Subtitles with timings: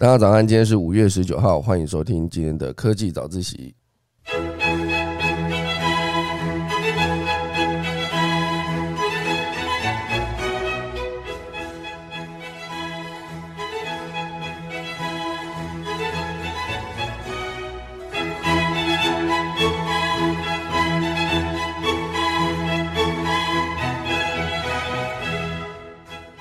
[0.00, 3.74] 大家早安，今天是五月十九号，欢迎收听今天的科技早自习。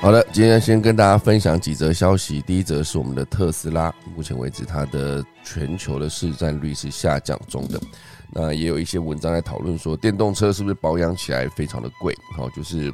[0.08, 2.42] 好的，今天先跟大家分享几则消息。
[2.44, 7.78] 第一则是我们的特斯拉，目前为止它的全球的市占率是下降中的。
[8.30, 12.16] 那也有一些文章在讨论说，电动车是不是保养起来非常的贵？
[12.38, 12.90] 好，就是。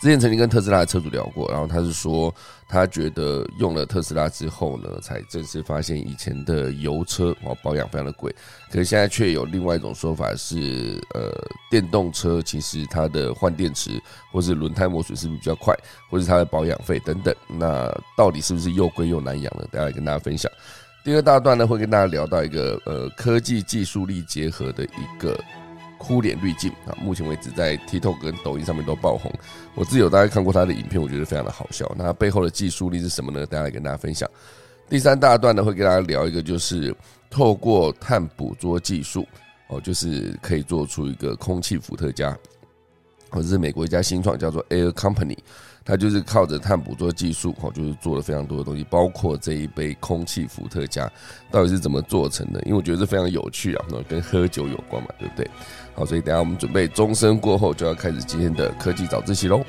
[0.00, 2.34] 之前曾经跟特斯拉的车主聊过，然后他是说，
[2.66, 8.34] 他觉得用了特斯拉之后呢，才正式发现以前的油车哦保养非常的贵，
[8.70, 11.30] 可是现在却有另外一种说法是，呃，
[11.70, 14.00] 电动车其实它的换电池
[14.32, 15.76] 或是轮胎磨损是不是比较快，
[16.08, 19.68] 或是它的保养费等等，那到底是不是又贵又难养呢？
[19.70, 20.50] 等下来跟大家分享。
[21.04, 25.38] 第二大段呢，会跟大家聊到一个呃科技技术力结合的一个。
[26.00, 29.30] 哭脸滤镜啊，目前为止在 TikTok 跟抖音上面都爆红。
[29.74, 31.94] 我自己有大概看过他的影片，我觉得非常的好笑。
[31.94, 33.44] 那背后的技术力是什么呢？
[33.44, 34.28] 大家来跟大家分享。
[34.88, 36.94] 第三大段呢，会跟大家聊一个，就是
[37.28, 39.26] 透过碳捕捉技术
[39.68, 42.36] 哦，就是可以做出一个空气伏特加。
[43.32, 45.36] 或者是美国一家新创叫做 Air Company。
[45.82, 51.10] 它就是靠着碳捕捉技术，哦，就是做了非常多的东西，包括这一杯空气伏特加
[51.50, 52.60] 到底是怎么做成的？
[52.62, 55.50] 因为我觉得这非常有趣啊，那跟喝酒有关嘛，对不对？
[56.00, 59.62] 好，所以等下我们准备钟声过后，就要开始今天的科技早自习喽。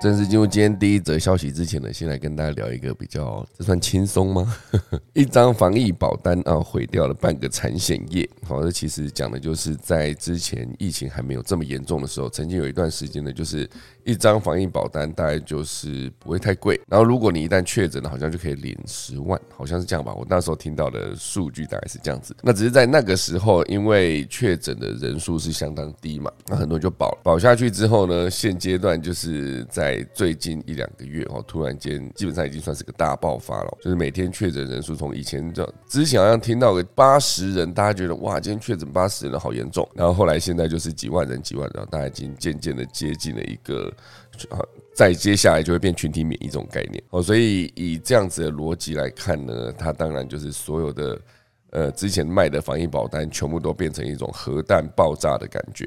[0.00, 4.56] 正式进入今天第一则消息之前呢，先来跟大家聊一个比较，这算轻松吗？
[5.12, 8.26] 一张防疫保单啊，毁掉了半个产险业。
[8.48, 13.68] 好，这其实讲的就是在之前疫情还没有这么严重的时候，曾经有一段时间呢，就是
[14.02, 20.14] 一张防疫保单大概就是不会太贵，然后如果你一旦确诊了，好像就可以领十万，好像是这样吧？
[20.14, 22.34] 我那时候听到的数据大概是这样子。
[22.40, 27.14] 那只是在那个时候，因为确诊的人数是相当低嘛，那很多人就保。
[27.22, 43.92] 保下去之后呢，现阶段就是在在最近一两个月哦，突然间基本上已经算是个大爆发了，就是每天确诊人数从以前这之前好像听到个八十人，大家觉得哇，今天确诊八十人好严重，然后后来现在就是几万人几万人，大家已经渐渐的接近了一个，
[44.94, 51.20] 再接下来就会变群体免疫这种概念哦，所以以这样子的逻辑来看呢，它当然就是所有的
[51.70, 55.84] 呃之前卖的防疫保单全部都变成一种核弹爆炸的感觉。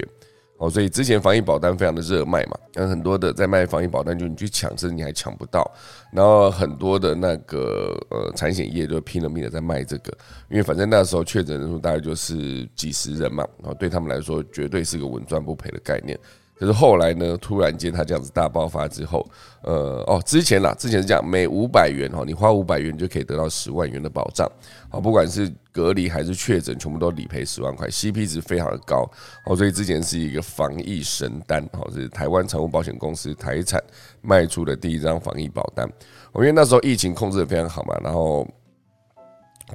[0.64, 5.70] 哦，所以之前防疫保单非常的热卖嘛，那很多的在卖防疫保单，就你去抢，甚至你还抢不到。
[6.10, 10.18] 然后很多的那个呃产险业就拼了命的在卖这个，
[10.50, 16.18] 因为反正那时候确诊人数大概就是几十人嘛，然后对他们来说绝对是个稳赚不赔的概念。
[16.64, 19.30] 可是后来呢，突然间它这样子大爆发之后，
[19.64, 24.50] 呃，哦，之前啦，之前是讲每五百元哈，你花五百元就可以得到十万元的保障，
[24.90, 29.06] 好，不管是隔离还是确诊，全部都理赔十万块，CP 值非常的高，
[29.46, 33.84] 哦，所以之前是一个防疫神单，哦，是台湾财务保险公司台产
[34.22, 35.86] 卖出的第一张防疫保单，
[36.32, 38.48] 我因为那时候疫情控制的非常好嘛，然后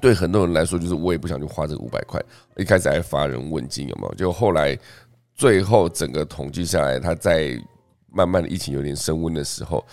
[0.00, 2.18] 对很多人来说，就是我也不想去花这五百块，
[2.56, 4.74] 一开始还发人问津有没有，就后来。
[5.38, 7.56] 最后整个统计下来，它在
[8.10, 9.86] 慢慢的疫情有点升温的时候，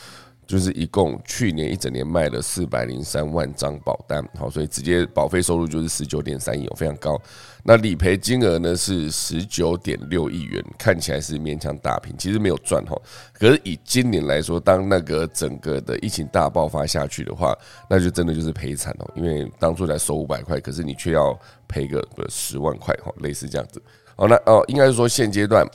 [0.47, 7.21] 就是一共去年一整年卖了四百零三万张保单，好，所以直接保费收入就是十九点三亿，非常高。
[7.63, 12.99] 那理赔金额呢是十九点六亿元，看起来是勉强打平，其实没有赚哈。
[13.31, 17.55] 可是以今年来说，当那个整个的疫情大爆发下去的话，
[17.87, 23.79] 那就真的就是赔惨哦，因为当初才收五百块，可是你却要赔个十万块哈，类似这样子。
[24.17, 25.67] 哦，那哦，应该是说现阶段，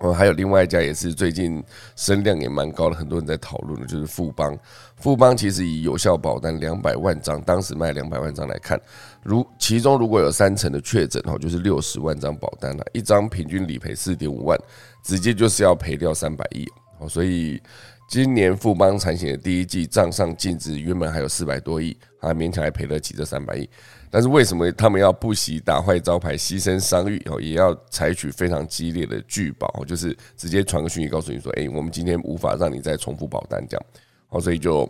[0.00, 1.62] 哦，还有另外一家也是最近
[1.96, 4.56] 声量也蛮高的，很多人在讨论的，就是富邦。
[4.96, 8.78] 富邦其实以有效保单两百万张，当时卖两百万张来看，
[9.22, 14.58] 如其中如果有三成的确诊，哦，就是六十万张保单了，一张平均理赔四点五万，
[15.02, 16.66] 直接就是要赔掉三百亿
[16.98, 17.62] 哦，所以
[18.10, 23.68] 今年富邦产险的第一季账上净值原本还有四百多亿，还勉强还赔得起这三百亿。
[24.10, 33.86] 但是为什么他们要不惜打坏招牌、牺牲商誉哦，也要采取非常激烈的拒保，就是直接传个讯息告诉你说：“哎，我们今天无法让你再重复保单。”这样，
[34.30, 34.88] 哦，所以就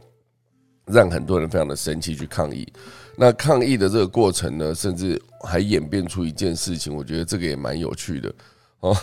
[0.87, 2.67] 让很多人非常的生气去抗议。
[3.17, 8.35] 那抗议的这个过程呢，甚至还演变出一件事情，我觉得这个也蛮有趣的
[8.81, 8.97] 哦。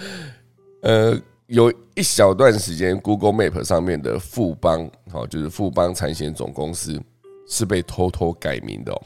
[0.82, 7.00] 呃，有一小段时间，Google Map 上面的富邦，好，就是富邦产险总公司。
[7.48, 9.00] 是被偷偷改名的哦。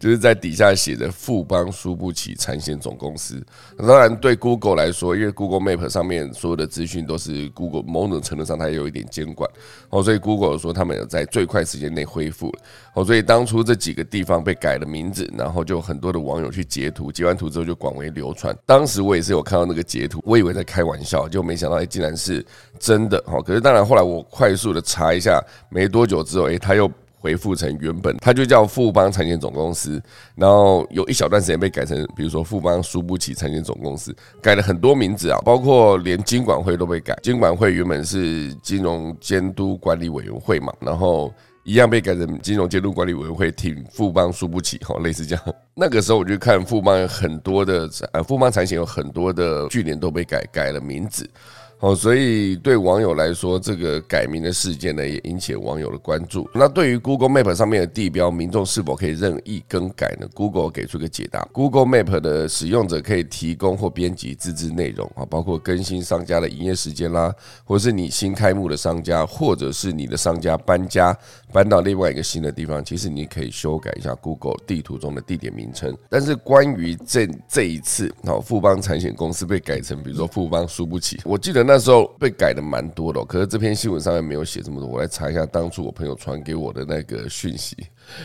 [0.00, 3.40] 就是在底下写着富邦输不起产险总公司。
[3.78, 9.48] 当然，对 Google 来说，因为 Google Map 上面所有的资讯都是 Google 某种程度上它也有一点监管
[9.90, 12.52] 哦，所以 Google 说他们有在最快时间内恢复
[12.94, 13.04] 哦。
[13.04, 18.52] 所以当初这几个地方被改了名字，然后就很多的网友去截图，截完图之后就广为流传。
[18.66, 22.44] 当时我也是有看到那个截图，我以为在开玩笑，就没想到哎，竟然是
[22.80, 23.40] 真的哦。
[23.40, 25.40] 可是当然后来我快速的查一下，
[25.70, 26.90] 没多久之后，哎，他又。
[27.18, 30.00] 回复成原本，它就叫富邦产险总公司，
[30.34, 41.32] 然后有一小段时间被改成，比如说富邦输不起产险总公司，改了很多名字啊，包括连金管会都被改，金管会原本是金融监督管理委员会嘛，然后
[41.64, 45.44] 一样被改成金融监督管理委员会，挺富邦输不起，哈，类似这样。
[45.74, 51.28] 那个时候我就看富邦有很多的，呃，富邦产险有很多的去年都被改改了名字。
[51.80, 56.50] 哦，所以对网友来说，这个改名的事件呢，也引起网友的关注。
[56.52, 67.32] 那对于 Google Map 上面的地标，民众是否可以任意更改呢？Google 给出个解答：Google Map 的使用者可以提供或编辑自制内容啊，包括更新商家的营业时间啦，
[67.64, 71.16] 或是你新开幕的商家，或者是你的商家搬家
[71.52, 75.96] 搬到另外一个新的地方，其实你可以修改一下 Google 地图中的地点名称。
[76.08, 81.67] 但是关于这这一次，哦，富邦产险公司被改成，比如说富邦输不起，我记得。
[81.68, 84.88] 那时候被改的蛮多的，可是这篇新闻上面没有写这么多。
[84.88, 87.76] 我来查一下当初我朋友传给我的那个讯息，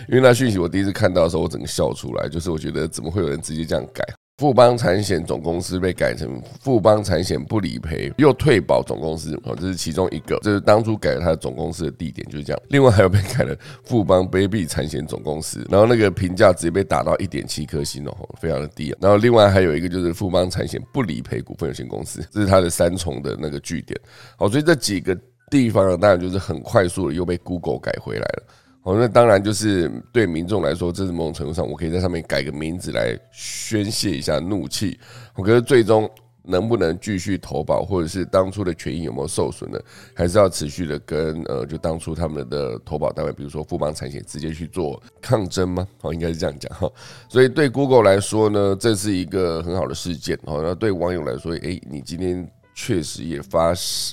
[0.07, 4.01] 因为那讯息我第一次看到的时候，我整个笑出来，就是我觉得怎么会有人直接这样改？
[4.37, 12.59] 富邦产险总公司被改成富邦产险不理赔又退保总公司，哦，这是其中一个，这是当初改了它的总公司的地点就是这样。
[12.69, 18.95] 另外还有被改了富邦 baby 产险总公司，然后那个评价直接被打到一点七颗星哦，非常的低。
[18.99, 23.99] 然后另外还有一个就是富邦产险不理赔股份有限公司，这是它的三重的那个据点。
[24.35, 25.15] 好，所以这几个
[25.51, 28.43] 地方呢，当然就是很快速的又被 Google 改回来了。
[28.83, 34.99] 哦，那当然就是对民众来说，这是某种程度上，我可以在上面改个名字来宣泄一下怒气。
[35.35, 36.09] 我觉得最终
[36.43, 39.79] 能不能继续投保，或者是当初的权益有没有受损呢？
[40.13, 45.87] 还是要持续的跟呃，就当初他们的投保单位，比如说富邦产险，直接去做抗争吗？
[46.01, 46.91] 哦，应该是这样讲哈。
[47.29, 50.37] 所以对 Google 来说呢，这是一个很好的事件。
[50.43, 52.45] 哦，那对网友来说，诶，你今天
[52.75, 53.69] 确实也发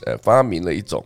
[0.06, 1.04] 呃发明了一种。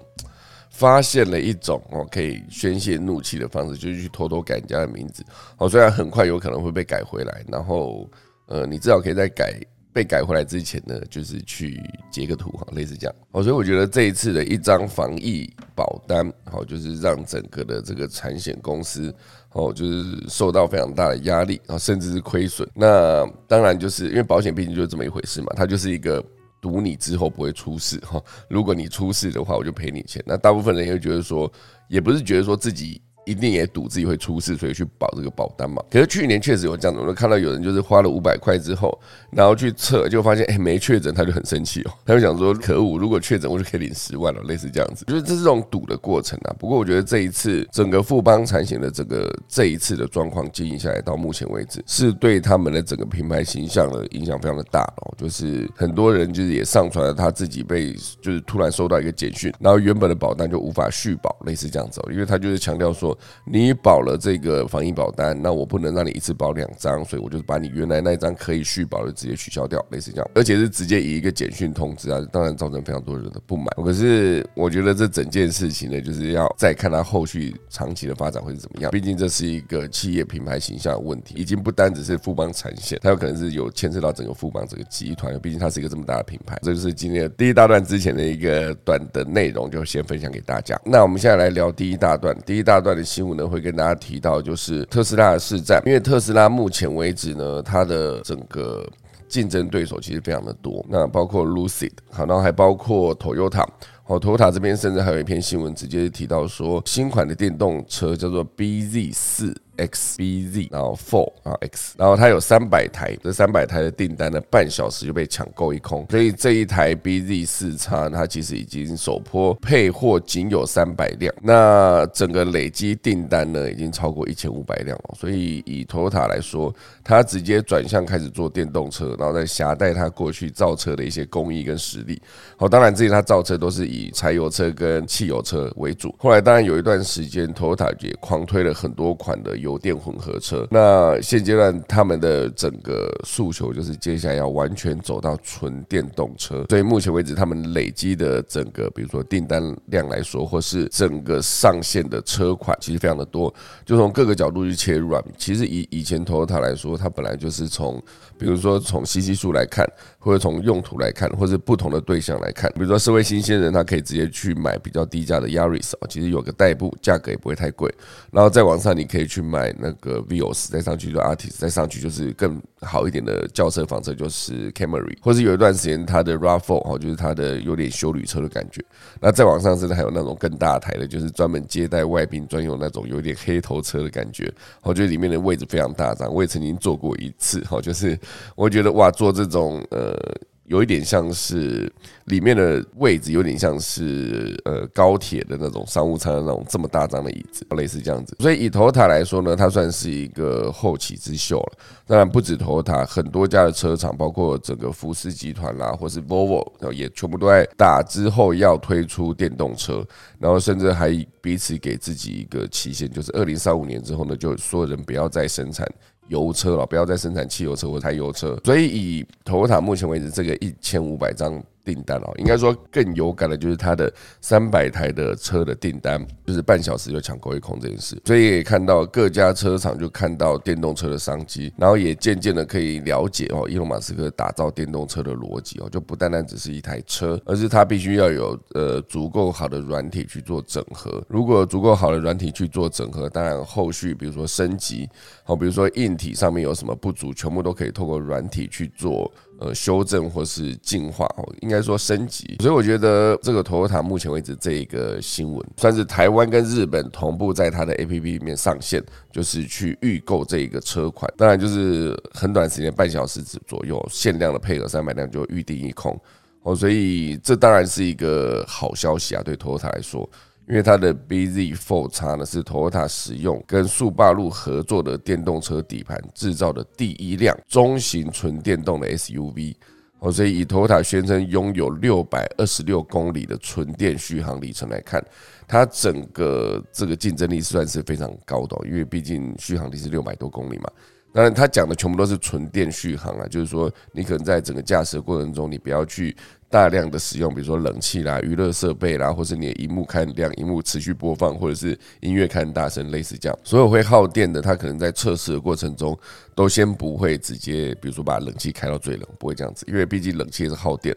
[0.74, 5.24] 发现了一种哦可以宣泄怒气的方式，就是去偷偷改人家的名字。
[5.56, 8.10] 哦，虽然很快有可能会被改回来，然后
[8.46, 9.54] 呃，你至少可以在改
[9.92, 11.80] 被改回来之前呢，就是去
[12.10, 13.14] 截个图哈，类似这样。
[13.30, 19.14] 哦，所以我觉得这一次的一张防疫保单，好，就是让整个的这个产险公司
[19.52, 22.68] 哦，就是受到非常大的压力啊，甚至是亏损。
[22.74, 26.20] 那当然就是因为保险毕竟就是这么一回事嘛，它就是一个。
[26.64, 28.18] 赌你之后不会出事哈，
[28.48, 30.24] 如果你出事的话，我就赔你钱。
[30.24, 31.52] 那大部分人又觉得说，
[31.88, 33.02] 也不是觉得说自己。
[33.24, 35.82] 一定也赌自己会出事，所以去保这个保单嘛。
[35.90, 38.98] 可是去年确实有这样的，我看到有人就是花了五百块之后，
[39.30, 46.54] 然后去测，就发现哎没确诊，他就很生气哦， 他就想说可恶，如果确诊我就可以领十万了，类似这样子，就是这是种赌的过程啊。
[46.58, 55.14] 不过我觉得这一次整个富邦产险的这个这一次的状况经营下来，到目前为止是对他们的整个品牌形象的影响非常的大哦。
[55.16, 63.13] 就是很多人就是也上传了他自己被就是突然收到一个简讯，然后原本的保单就无法续保，类似这样子，因为他就是强调说。
[63.44, 73.66] 你保了这个防疫保单，那我不能让你一次保两张，所以我就把你原来那一张可以续保的直接取消掉，类似这样，而且是直接以一个简讯通知啊，当然造成非常多人的不满。
[73.84, 78.90] 可是我觉得这整件事情呢，就是要再看它后续长期的发展会是怎么样。
[78.90, 85.38] 毕竟这是一个企业品牌形象的问题，已经不单只是富邦产险，它有可能是有牵涉到整个富邦这个集团。
[85.40, 86.58] 毕竟它是一个这么大的品牌。
[86.62, 90.80] 这就是今天的第一大段之前的一个短的内容，就先分享给大家。
[90.84, 93.46] 那我们现在来聊第一大段，第一大段的新闻呢。
[93.46, 98.84] 会跟大家提到，就是特斯拉的市占，因为特斯拉目前为止呢，它的整个
[99.28, 103.66] 竞争对手其实非常的多，那包括 Lucid，好，然后还包括 Toyota，
[104.06, 109.54] 哦，Toyota 这边甚至还有一篇新闻直接提到说，新款的电动车叫做 BZ 四。
[109.76, 125.14] XBZ，然后 Four，啊 X，然后它有三百台，这三百台的订单呢，半小时就被抢购一空，所以这一台 BZ 四叉它其实已经首波配货仅有三百辆，那整个累积订单呢，已经超过一千五百辆了。
[125.18, 132.20] 所以以 Toyota 来说，它直接转向开始做电动车，然后再携带它过去造车的一些工艺跟实力。
[132.56, 136.14] 好，当然这些它造车都是以柴油车跟汽油车为主。
[136.18, 140.66] 后来当然有一段时间，Toyota 也狂推了很多款的油电混合车。
[140.70, 146.66] 那现阶段他们的整个诉求就是接下来要完全走到纯电动车。
[146.68, 153.52] 所以目前为止，他们累积的整个，比如说订单量来说，或是整个上线的车款，其实非常的多。
[153.86, 158.00] 就从各个角度去切入啊，其实以以前 Toyota 来说，它本来就是从，
[158.38, 159.86] 比如说从 CC 数来看，
[160.18, 167.92] 或者从用途来看，或者不同的对象来看，比如说社会新鲜人，他可以直接去买比较低价的 Yaris 啊，其实有个代步，价格也不会太贵。
[168.30, 178.84] 然后再往上，你可以去买那个 Vios，再上去就 Artist，再上去就是更好一点的轿车房车，就是 Camry，或者有一段时间它的 Rav4 哦，就是它的有点修旅车的感觉。
[179.20, 184.52] 那再往上，甚至还有那种更大台的，就是专门接待外宾专用那种有点黑头车的感觉。
[184.82, 187.60] 我觉得里面的位置非常大张，我也曾经坐过一次。
[187.60, 188.18] 哈，就是
[188.56, 190.18] 我觉得哇，坐这种呃。
[190.66, 191.92] 有一点像是
[192.26, 198.36] 里面的位置，有点像是呃高铁的那种商务舱的那种这么大张的椅子，类似这样子。
[198.40, 201.78] 所以以头塔来说呢，它算是一个后起之秀了。
[202.06, 210.04] 当然不止头塔，很多家的车厂，包括整个福斯集团啦，或是 Volvo，也全部都在打之后要推出电动车，
[210.38, 215.86] 然后甚至还彼此给自己一个期限，就是二零三五年之后呢，就所有人不要再生产。
[216.28, 218.58] 油车了，不要再生产汽油车或柴油车。
[218.64, 221.62] 所以以头塔目前为止这个一千五百张。
[221.84, 228.20] 订单哦，应该说更有感的就是它的三百台的车的订单，就是半小时就抢购一空这件事。
[228.24, 241.22] 所以也看到各家车厂就看到电动车的商机，然后也渐渐的可以了解哦，伊隆马斯克打造电动车的逻辑哦，就不单单只是一台车，而是它必须要有呃足够好的软体去做整合。
[241.28, 245.08] 如果足够好的软体去做整合，当然后续比如说升级，
[245.42, 249.30] 好，比如说硬体上面有什么不足，全部都可以透过软体去做。
[249.64, 251.26] 呃，修正或是进化，
[251.62, 259.02] 应该说升级，所以我觉得这个 Toyota 目前为止这一个新闻，算是台湾跟日本同步在它的 APP 里面上线，
[259.32, 261.32] 就是去预购这一个车款。
[261.36, 266.20] 当然就是很短时间，半小时左左右，限量的配额三百辆就预定一空
[266.62, 270.28] 哦，所以这当然是一个好消息啊，对 Toyota 来说。
[270.66, 279.74] 因为它的 BZ4 叉呢是 Toyota 使用跟速霸路合作的电动车底盘制造的第一辆中型纯电动的 SUV，
[280.20, 285.22] 哦，所以以 Toyota 宣称拥有六百二十六公里的纯电续航里程来看，
[285.68, 290.90] 它整个这个竞争力算是非常高的，因为毕竟续航力是六百多公里嘛。
[291.30, 296.34] 当然，他讲的全部都是纯电续航啊，就是说你可能在整个驾驶过程中，你不要去
[296.74, 303.56] 大量的使用，比如说冷气啦、娱乐设备啦，或是你的荧幕看亮，荧幕持续播放，或者是音乐看大声，类似这样。
[303.62, 306.18] 所有会耗电的，它可能在测试的过程中
[306.52, 311.16] 都先不会直接，比如说把冷气开到最冷，不会这样子，因为毕竟冷气是耗电。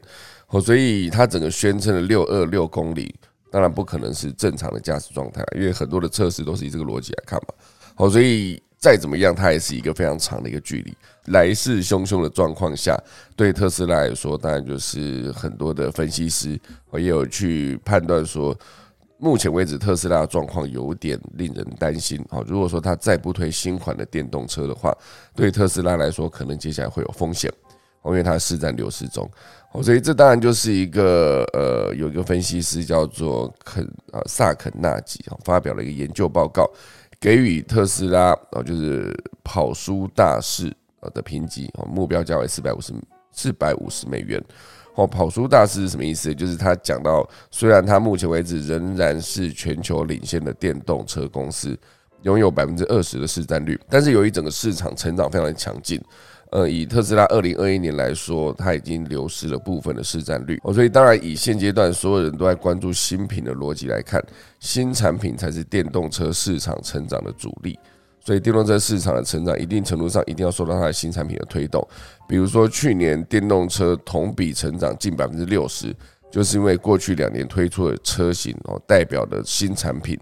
[0.49, 3.15] 哦，所以它整个宣称的六二六公里，
[3.49, 7.55] 当然不可能是正常的驾驶状态，因为很多的测试都是以这个逻辑来看嘛。
[7.95, 8.61] 好，所以。
[8.79, 10.95] 再怎么样，它也是一个非常长的一个距离。
[11.25, 12.97] 来势汹汹的状况下，
[13.35, 16.59] 对特斯拉来说，当然就是很多的分析师
[16.93, 18.55] 也有去判断说，
[19.17, 22.23] 目前为止特斯拉的状况有点令人担心。
[22.29, 24.95] 好，如果说它再不推新款的电动车的话，
[25.35, 27.51] 对特斯拉来说，可能接下来会有风险，
[28.05, 29.29] 因为它市占流失中。
[29.83, 36.71] 所以这当然就是一个呃，有一个分析师叫做肯啊萨肯纳吉，发表了一个研究报告。
[37.19, 40.71] 给予特斯拉哦，就是跑输大市
[41.13, 42.93] 的评级哦，目标价为四百五十
[43.31, 44.43] 四百五十美元
[44.95, 45.07] 哦。
[45.07, 46.33] 跑输大市是什么意思？
[46.33, 51.77] 就是他讲到，虽然他目前为止仍然是全球领先的电动车公司，
[52.21, 56.01] 拥有百分之二十的市占率，但是由于整个市场成长非常强劲。
[56.49, 60.57] 呃，以特斯拉二零二一年来说，它已经流失了部分的市占率。
[60.63, 64.23] 哦，所以当然以现阶段所有人都在关注新品的逻辑来看，
[64.59, 67.77] 新产品才是电动车市场成长的主力，
[68.21, 71.85] 所以电动车市场的成长一定程度上一定要受到它的新产品的推动，
[72.29, 75.93] 比如说去年电动车同比成长近百分之六十，
[76.31, 80.17] 就是因为过去两年推出的车型哦，代表的新产品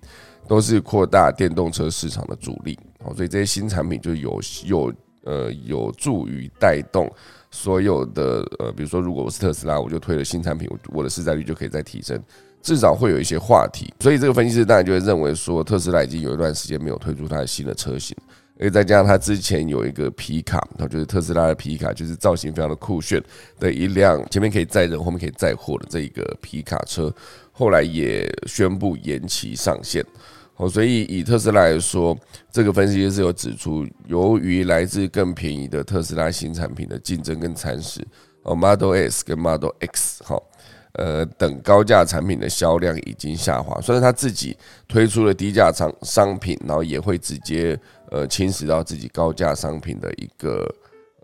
[0.47, 2.75] 都是扩大电动车市场的主力。
[3.03, 4.91] 哦，所以这些新产品就有有。
[5.25, 7.11] 呃，有助于带动
[7.51, 12.21] 所有的呃，比如说，如果我是特斯拉，我就推了新产品，我的市占率就可以再提升，
[12.61, 13.93] 至少会有一些话题。
[13.99, 18.15] 所以这个分析师当然就会认为说，特斯拉已经有一段时间没有推出它的新的车型，
[18.59, 23.23] 而且再加上它之前有一个皮卡，然后就是特斯拉的皮卡，就是造型非常的酷炫
[23.59, 27.13] 的一辆，前面可以载人，后面可以载货的这一个皮卡车，
[27.51, 30.05] 后来也宣布延期上线。
[30.57, 32.17] 哦，所以以特斯拉来说，
[32.51, 38.05] 这个分析是有指出，由于来自更便宜的特斯拉新产品的竞争跟蚕食，
[38.43, 40.41] 哦，Model S 跟 Model X，好，
[40.93, 44.57] 呃等高价产品的销量已经下滑，虽然他自己
[44.87, 47.77] 推出了低价商商品，然后也会直接
[48.09, 50.73] 呃侵蚀到自己高价商品的一个。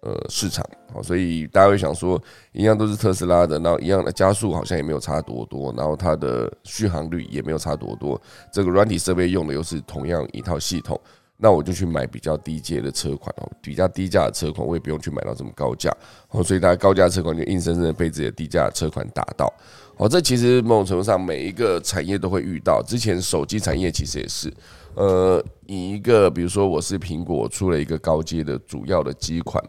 [0.01, 0.65] 呃，市场。
[0.93, 8.19] 好，所以大家会想说，一样都是特斯拉的，然后一样的加速好像也没有差多多，然后它的续航率也没有差多多，
[8.51, 10.99] 这个软体设备用的又是同样一套系统，
[11.37, 15.89] 那我就去买比较低阶的车款哦，比较低价的车款，我也不用去买到这么高价
[16.29, 19.53] 哦，所以大家高价车款就硬生生的被自己的低价车款打到。
[19.97, 24.51] 哦，这其实某种程度上每一个产业都会遇到，之前手机产业其实也是，
[24.95, 29.63] 呃，以一个比如说我是苹果出了一个高阶的主要的机款。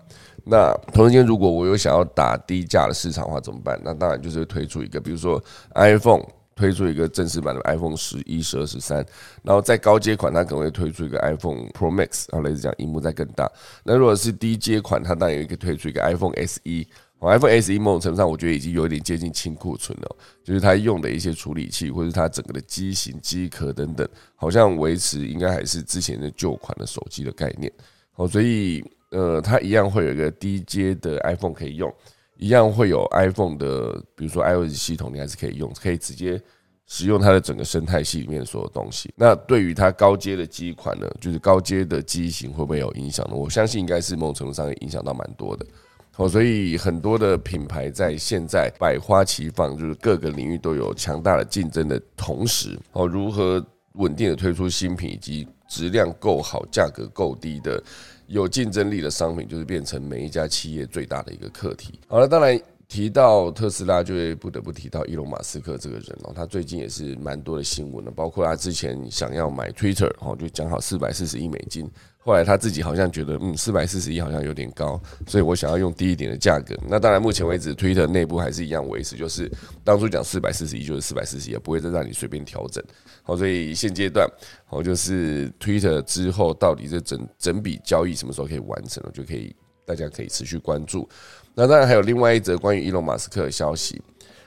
[0.44, 3.80] 那同时间，如果我有想要打低价的市场的话，怎么办？
[3.84, 5.40] 那当然就是推出一个，比如说
[5.76, 6.24] iPhone
[6.56, 9.06] 推出一个正式版的 iPhone 十一、十二、十三，
[9.44, 13.48] 然后在高阶款，它可能会推出一个 iPhone Pro Max，然后类似这样，荧幕再更大。
[13.84, 16.86] 那如果是低阶款，它当然也可以推出一个 iPhone SE。
[17.28, 27.72] iPhone SE 某种程度上，我觉得已经有点接近清库存了，就是它用的一些处理器，或者它整个的机型、机壳等等，好像维持应该还是之前的旧款的手机的概念。
[28.16, 28.84] 哦，所以。
[29.14, 31.94] 呃，它一样会有一个低阶的 iPhone 可以用，
[32.38, 36.40] 一样会有 iPhone 的，比如说 iOS 系统，你还是可以用，可以直接
[36.86, 39.12] 使用它的整个生态系里面所有东西。
[39.14, 43.34] 那对于它高阶的机款呢，就是高阶的机型会不会有影响呢？
[43.34, 45.66] 我相信应该是某种程度上影响到蛮多的。
[46.16, 53.64] 哦，所以很多的品牌在现在百花齐放，就是各个领域都有强大的竞争的同时，哦，如何
[53.95, 57.83] 稳定的推出新品，以及质量够好、价格够低的。
[58.28, 62.00] 有竞争力的商品，就是变成每一家企业最大的一个课题。
[62.07, 62.59] 好了，当然
[62.92, 66.32] 提到特斯拉，就会不得不提到伊隆马斯克这个人哦。
[66.37, 71.90] 他最近也是蛮多的新闻的，包括他之前想要买 Twitter，哦，就讲好四百四十亿美金。
[72.18, 76.76] 后来他自己好像觉得，嗯，四百四十亿好像有点高，所以我想要用低一点的价格。
[76.87, 79.50] 那当然，目前为止，Twitter 内部还是一样维持，就是
[79.82, 82.84] 当初讲四百四十亿就是四百四十亿，也不会再让你随便调整。
[83.22, 84.28] 好，所以现阶段，
[84.66, 89.56] 好就是 Twitter 之后到底这整整笔交易什么时候可以完成，就可以
[89.87, 91.08] 大家可以持续关注。
[91.54, 94.00] 那当然还有另外一则关于伊隆马斯克的消息，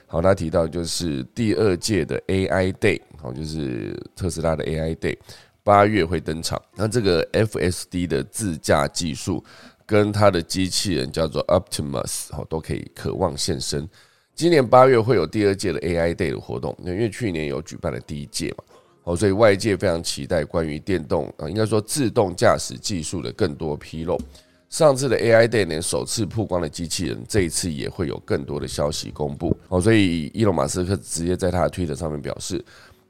[0.06, 5.16] 好，他提到就是第二届的 AI Day，好，就是特斯拉的 AI Day。
[5.62, 9.44] 八月会登场，那这个 FSD 的自驾技术
[9.84, 13.88] 跟它的机器人叫做 Optimus，好，都可以渴望现身。
[14.32, 18.62] 今年八月会有第二届的 AI Day 的活动，因为去年有举办了第一届嘛，
[19.02, 24.16] 哦，所以外界非常期待关于电动啊，应该说自动驾驶技术的更多披露。
[24.68, 29.56] 上次的 AI Day 呢，首次曝光的机器人，这一次也会有更多的消息公布。
[29.68, 32.64] 哦，所以伊隆马斯克直接在他的推特上面表示。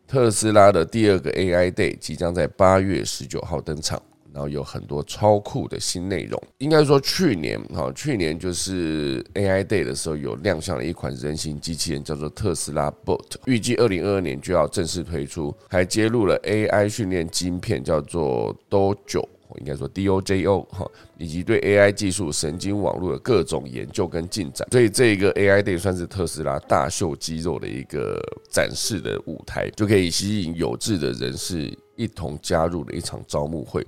[0.09, 4.01] 特斯拉的第二个 AI Day 即将在八月十九号登场，
[4.33, 6.41] 然后有很多超酷的新内容。
[6.59, 19.25] 应该说，去年哈，去年就是 AI Day 的时候，有亮相了一款人形机器人，叫做特斯拉 Bot，预计二零二二年就要正式推出，还揭露了 AI 训练晶片，叫做 Dojo。
[19.59, 33.87] 应该说 D O J O 哈，以及对 A I 技术、神经网络的各种研究跟进展，所以这个 A I Day 算是特斯拉大秀肌肉的一个展示的舞台，就可以吸引有志的人士一同加入的一场招募会。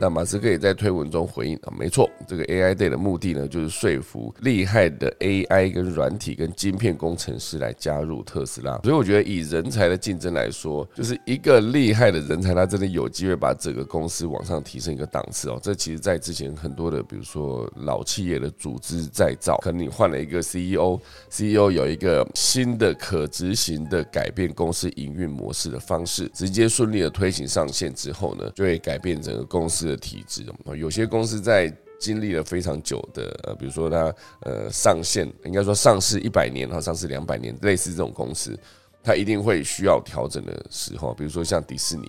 [0.00, 8.78] 那马斯克也在推文中回应啊，没错，这个 AI Day 的目的呢，就是说服厉害的 AI 跟软体跟晶片工程师来加入特斯拉。
[8.82, 15.60] 所以我觉得以人才的竞争来说，就是一个厉害的人才，他真的有机会把整个公司往上提升一个档次哦。
[15.62, 29.89] 这其实，在之前很多的，比如说老企业的组织再造，可能你换了一个 CEO，CEO 有一个新的可执行的改变公司营运模式的方式，直接顺利的推行上线之后呢，就会改变整个公司。
[29.90, 30.44] 的体制
[30.76, 38.58] 有些公司在经历了非常久的呃，比如说它呃上线，应该说上市一百年，然后上市两百年，类似这种公司，
[39.02, 41.12] 它一定会需要调整的时候。
[41.12, 42.08] 比如说像迪士尼，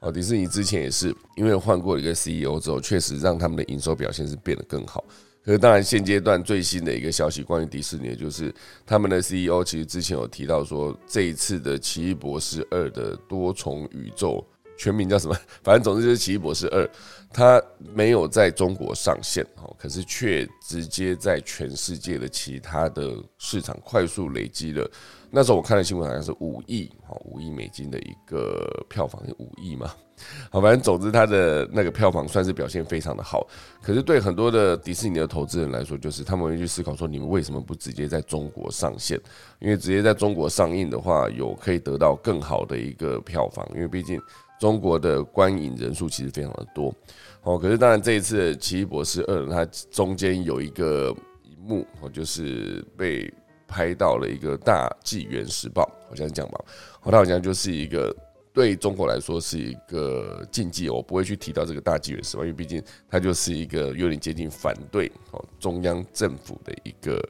[0.00, 5.02] 哦，迪士尼之前也是因为换过一个 CEO 之后，确实让他们的营收表现是变得更好。
[5.44, 8.54] 可是当然现阶段最新的一个消息，关于迪士尼，就是
[8.86, 14.46] 他们的 CEO 其实之前有提到说，这一次的奇异博士二的多重宇宙。
[14.78, 15.36] 全名叫什么？
[15.62, 16.82] 反正总之就是《奇异博士二》，
[17.32, 24.88] 它没有在中国上线哦，可是却直接在全世界的其他的市场快速累积了。
[25.30, 29.90] 那时候我看的新闻好像是五亿哦，五亿美金的一个票房，五亿嘛。
[30.50, 33.46] 好，反正总之它的那个票房算是表现非常的好。
[33.80, 39.18] 可是对很多的迪士尼的投资人来说，就是他们会去思考说，你们为什么不直接在中国上线？
[39.58, 44.20] 因为直接在中国上映的话，有可以得到更好的一个票房，因为毕竟。
[44.62, 46.94] 中国的观影人数其实非常的多，
[47.42, 53.28] 哦，可是当然这一次《奇异博士二》它中间有一个一幕，哦，就是被
[53.66, 56.64] 拍到了一个大纪元时报，好像这样吧，
[57.00, 58.14] 好，它好像就是一个
[58.52, 67.20] 对中国来说是一个禁忌，我不会去提到这个大纪元时报，因为毕竟它就是一个有点接近反对哦中央政府的一个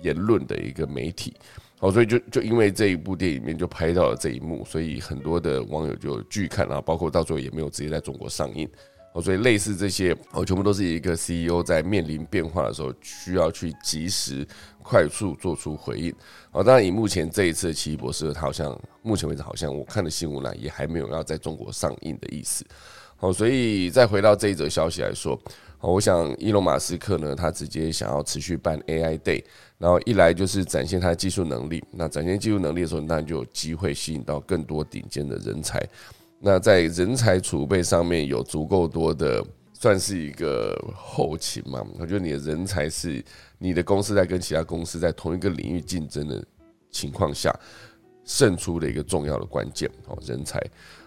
[0.00, 1.34] 言论的一个媒体。
[1.80, 8.68] 哦，所以就就因为这一部电影里面就拍到了这一幕，所以很多的网友就拒看啊，包括到最后也没有直接在中国上映。
[9.12, 14.46] 哦，所以类似这些哦，全部都是一个 CEO 在面临变化的时候需要去及时、
[14.82, 16.14] 快速做出回应。
[16.52, 22.64] 哦，当然以目前这一次的奇异博士，他好像目前为止好像我看的新闻呢，也还没有要在中国上映的意思。
[23.16, 25.40] 好，所以再回到这一则消息来说。
[25.78, 29.42] 好，我想伊隆马斯克呢，他直接想要持续办 AI Day，
[29.78, 35.80] 然后一来就是展现他的技术能力，那展现技术能力的时候，当然就有机会吸引到更多顶尖的人才。
[36.40, 41.84] 那在人才储备上面有足够多的，算是一个后勤嘛？
[41.98, 43.24] 我觉得你的人才是
[43.58, 46.44] 你的公司在跟其他公司在同一个领域竞争的
[46.90, 47.54] 情况下
[48.24, 49.90] 胜出的一个重要的关键。
[50.06, 50.58] 哦，人才。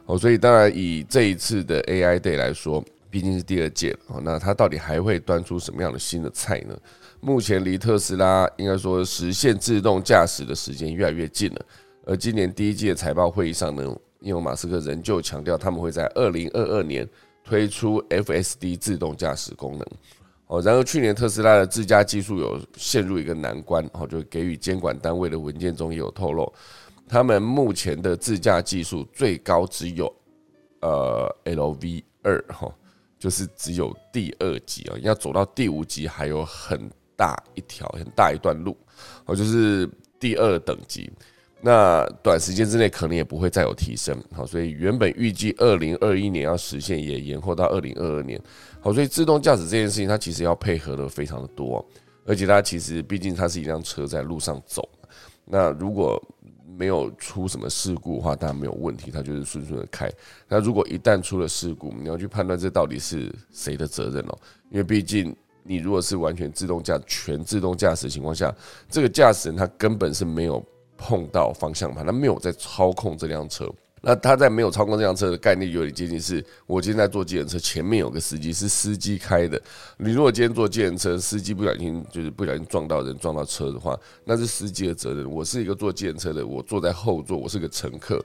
[0.05, 2.83] 哦，所以当然以这一次的 AI Day 来说。
[3.11, 6.73] 毕竟是第二届了那它到底还会端出什么样的新的菜呢？
[7.19, 11.65] 目前离特斯拉应该说实现自动驾驶的时间越来越近了。
[12.05, 17.07] 而今年第一届财报会议上呢，因为马斯克仍旧强调他们会在二零二二年
[17.43, 19.85] 推出 FSD 自动驾驶功能。
[20.47, 26.51] 哦，然而去年特斯拉的自驾技术有陷入一个难关，哦，就给予监管单位的文件中也有透露，
[27.07, 30.13] 他们目前的自驾技术最高只有
[30.81, 32.73] 呃 LV 二哈。
[33.17, 38.75] 就是只有第二级啊，要走到第五级还有很大一条很大一段路，
[39.25, 39.87] 哦，就是
[40.19, 41.07] 第二等级。
[41.63, 48.41] 那短时间之内可能也不会再有提升，好，所以原本预计二零二一年要实现，也延后到二零二二年。
[48.79, 51.85] 好，所以自动驾驶这件事情，它其实要配合的非常的多，
[52.25, 54.89] 而且它其实毕竟它是一辆车在路上走，
[55.45, 56.19] 那如果
[56.65, 60.11] 没有出什么事故的话，当然没有问题，它就是顺顺的开。
[60.47, 64.37] 那如果一旦出了事故，你要去判断这到底是谁的责任哦，
[64.71, 68.51] 因为毕竟你如果是完全自动驾、全自动驾驶的情况下，
[68.89, 70.65] 这个驾驶人他根本是没有
[71.01, 73.67] 碰到方向盘，他没有在操控这辆车。
[74.03, 79.61] 那他在没有操控这辆车的概念有点接近，是我今天在坐计程车，前面有个司机是司机开的。
[79.97, 85.31] 你如果今天坐计程车，司机不小心就是不小心撞到人、撞到车的话，那是司机的责任。
[85.31, 88.19] 我是一个坐计程车的，我坐在后座，我是个乘客，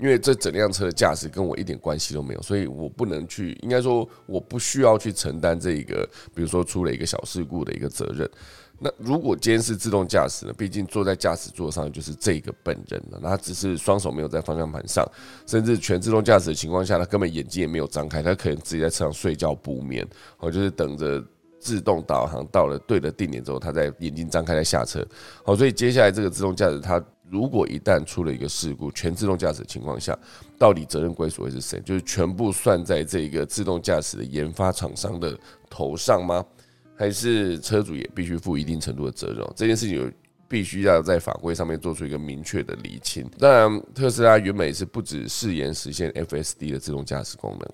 [0.00, 8.28] 因为这整辆车的驾驶跟我一点关系都没有，所以我不能去，应该说我不需要去承担这一个，比如说出了一个小事故的一个责任。
[8.82, 10.52] 那如果今天是自动驾驶呢？
[10.56, 15.06] 毕竟坐在驾驶座上就是这个本人了，那他只是双手没有在方向盘上，
[15.46, 21.22] 甚至全自动驾驶的情况下，他根本眼睛也没有张开，他可能自己在车上睡觉不眠，哦，就是等着
[21.58, 25.06] 自动导航到了对的定点之后，他再眼睛张开再下车。
[25.44, 30.18] 好，所以接下来这个自动驾驶，它如果一旦出了一个事故，全自动驾驶的情况下，
[30.58, 31.78] 到底责任归属会是谁？
[31.84, 35.38] 就是全部算在这个自动驾驶的研发厂商的
[35.68, 36.42] 头上吗？
[37.00, 40.12] 还是车主也必须负一定程度的责任，这件事情有
[40.46, 43.26] 必须要在法规上面做出一个明确的厘清。
[43.38, 47.66] 当然，特斯拉原本也是不止誓言实现 FSD 的自动驾驶功能。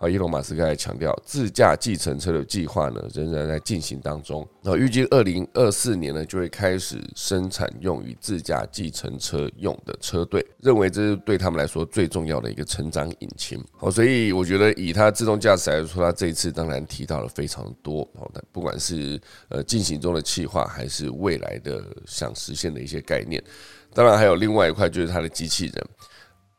[0.00, 4.48] 啊，伊隆马斯克还强调，自驾计程车的计划呢仍然在进行当中。
[4.62, 13.62] 那预计二零二四年呢就会开始生产用于自驾计程车用的车队，认为这是对他们来说最重要的一个成长引擎。
[13.76, 18.02] 好，所以我觉得以它自动驾驶来说，它这一次当然提到了非常多。
[18.18, 23.44] 好的，不管是呃进行中的计划，还是未来的想实现的一些概念，
[23.92, 25.86] 当然还有另外一块就是它的机器人。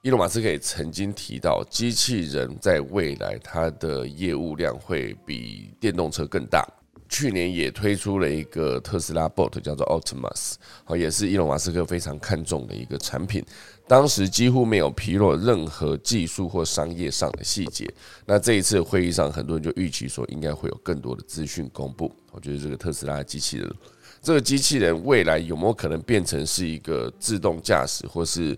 [0.02, 6.68] 伊隆马斯克也曾经提到，机器人在未来它的业务量会比电动车更大。
[7.08, 13.46] 去年也推出了一个特斯拉 Bot，叫做 Optimus，好，也是伊隆马斯克非常看重的一个产品。
[13.88, 17.88] 当时几乎没有披露任何技术或商业上的细节。
[18.26, 22.12] 那这一次会议上，很多人就预期说，应该会有更多的资讯公布。
[22.32, 23.72] 我觉得这个特斯拉机器人，
[24.20, 28.58] 这个机器人未来有没有可能变成是一个自动驾驶，或是？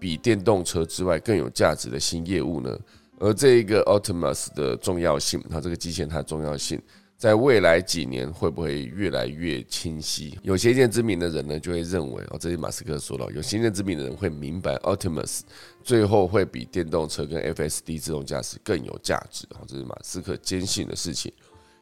[0.00, 2.76] 比电动车之外更有价值的新业务呢？
[3.18, 6.80] 而这一个 Optimus 的重要性，它这个机器人它的重要性，
[7.18, 10.38] 在未来几年会不会越来越清晰？
[10.42, 15.40] 有先见之明的人呢，就会认为哦，这是马斯克说了，有先见之明的人会明白 Optimus
[15.84, 19.46] 最后会比电动车跟 FSD 自动驾驶更有价值。
[19.50, 21.30] 哦，这是马斯克坚信的事情，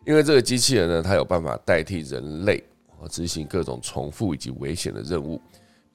[0.05, 2.61] 因为这个机器人呢，它有办法代替人类
[3.01, 5.41] 啊执行各种重复以及危险的任务。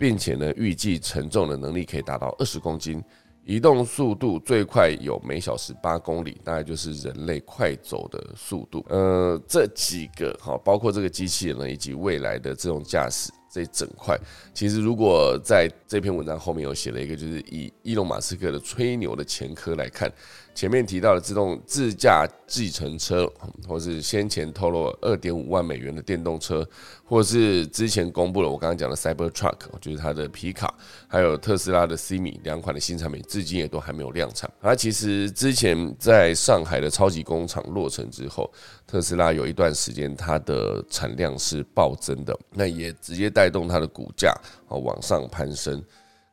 [0.04, 3.02] 并且呢，预计承重的能力可以达到二十公斤，
[3.46, 8.86] 移动速度最快有每小时八公里，大概就是人类快走的速度。
[8.90, 14.20] 呃，这几个哈，包括这个机器人呢，以及未来的自动驾驶这一整块，
[14.52, 20.12] 其实如果在这篇文章后面有写了一个，就是以伊隆马斯克的吹牛的前科来看，
[20.56, 23.32] 前面提到的自动自驾计程车，
[23.68, 26.68] 或是先前透露二点五万美元的电动车，
[27.06, 30.74] 或是之前公布了我刚刚讲的 Cyber Truck，就是它的皮卡，
[31.08, 34.52] 还有特斯拉的 C 米两款的新产品，至今也都还没有量产。
[34.64, 38.52] 它其实之前在上海的超级工厂落成之后，
[38.94, 43.50] 特斯拉有一段时间它的产量是暴增的，那也直接带。
[43.50, 44.32] 动它的股价
[44.68, 45.80] 啊往上攀升，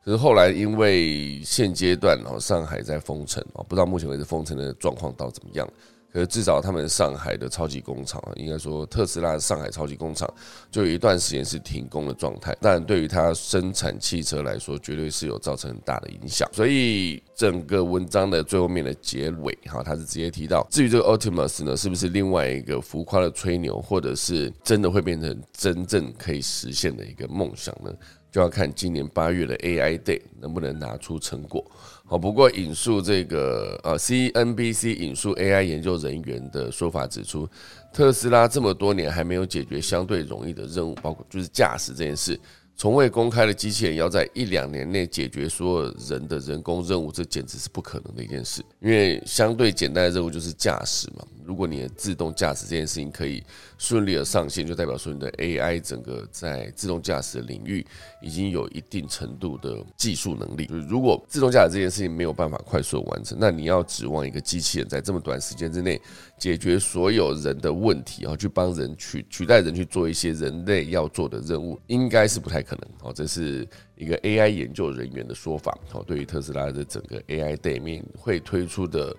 [0.03, 5.67] 可是后来因为现阶段哦上海在封城啊，不知道目前为止封城的状况到怎么样。
[6.11, 10.31] 可是至少他们上海的超级工厂，应该说特斯拉上海超级工厂
[10.69, 12.55] 就有一段时间是停工的状态。
[12.59, 16.49] 但对于它生产汽车来说，绝对是有造成很大的影响。
[16.51, 27.91] 所以整个文章的最后面的结尾哈，他是直接提到，至于这个 Optimus 呢，是不是另外一个浮夸的吹牛，或者是真的会变成真正可以实现的一个梦想呢？
[28.31, 31.69] 就要看今年八月的 AI Day 能不能拿出成果。
[32.11, 37.47] 哦，不过引述这个呃 CNBC 引述 AI 研究人员的说法指出，
[37.93, 42.37] 特斯拉这么多年还没有解决相对容易的任务，包括就是驾驶这件事。
[42.75, 48.61] 从未公开的机器人要在一两年内解决所有人的人工任务，这简直是不可能的一件事。
[48.81, 51.25] 因为相对简单的任务就是驾驶嘛。
[51.45, 53.41] 如果你的自动驾驶这件事情可以
[53.77, 57.85] 顺利的上线，就代表说你的 AI 整个在自动驾驶的领域
[58.21, 60.65] 已经有一定程度的技术能力。
[60.65, 66.01] 就是如果自动驾驶这件事情没有办法快速的完成，那你要指望一个机器人在这么短时间之内
[66.39, 72.71] 解决所有人的问题，然后去帮人取取代人去做一些人类要做的任务，应该是不太可。
[72.71, 76.03] 能哦，这是一个 AI 研究人员的说法哦。
[76.07, 79.15] 对于特斯拉的整个 AI 对面会推出的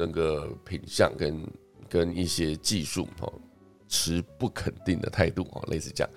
[0.00, 1.46] 整个品相跟
[1.86, 3.30] 跟一些技术哦，
[3.86, 6.10] 持不肯定的态度哦，类似这样。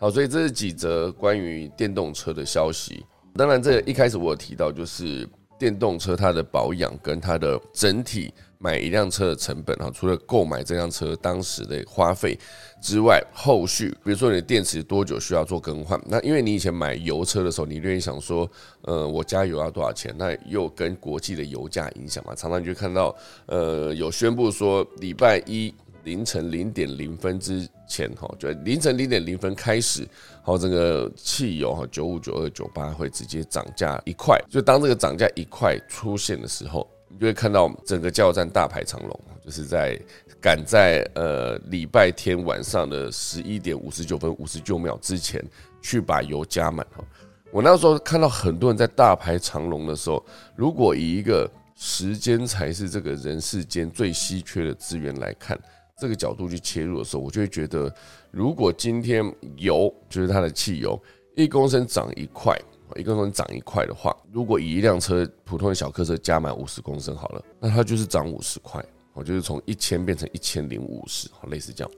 [0.00, 3.06] 好，所以这是几则关于电动车的消息。
[3.36, 8.34] 当然，这一开始我有提到，就是电动车它的保养跟它的整体。
[8.62, 12.38] 买一辆车的成本啊，除了购买这辆车当时的花费
[12.82, 15.98] 之外，后续比如说你的电池多久需要做更换？
[16.06, 18.46] 那因为你以前买油车的时候，你愿意想说，
[18.82, 20.14] 呃，我加油要多少钱？
[20.18, 22.34] 那又跟国际的油价影响嘛？
[22.34, 30.06] 常常你就看到，呃，有宣布说礼拜一凌晨零点零分之前，哈，就凌晨零点零分开始，
[30.42, 34.38] 好，这个汽油哈九五九二九八会直接涨价一块。
[34.50, 36.86] 就当这个涨价一块出现的时候。
[37.12, 40.00] 你就会看到整个加油站大排长龙，就是在
[40.40, 45.44] 赶在呃礼拜天晚上的十一点五十九分五十九秒之前
[45.82, 47.04] 去把油加满哈。
[47.50, 55.58] 我那时候看到很多人在大排长龙的时候，如果以一个时间才是这个人世间最稀缺的资源来看，
[55.98, 57.92] 这个角度去切入的时候，我就会觉得，
[58.30, 59.24] 如果今天
[59.56, 60.98] 油就是它的汽油
[61.34, 62.56] 一公升涨一块。
[62.96, 68.84] 一公升涨一块的话，如果以一辆车普通的小客车加满五十公升好了，那它就是涨五十块。
[69.12, 71.92] 我就是从一千变成一千零五十，类似这样，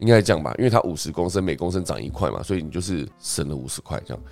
[0.00, 0.52] 应该这样吧？
[0.58, 4.22] 因为它五十公升，每公升涨一块嘛，所以你就是省了五十块这样。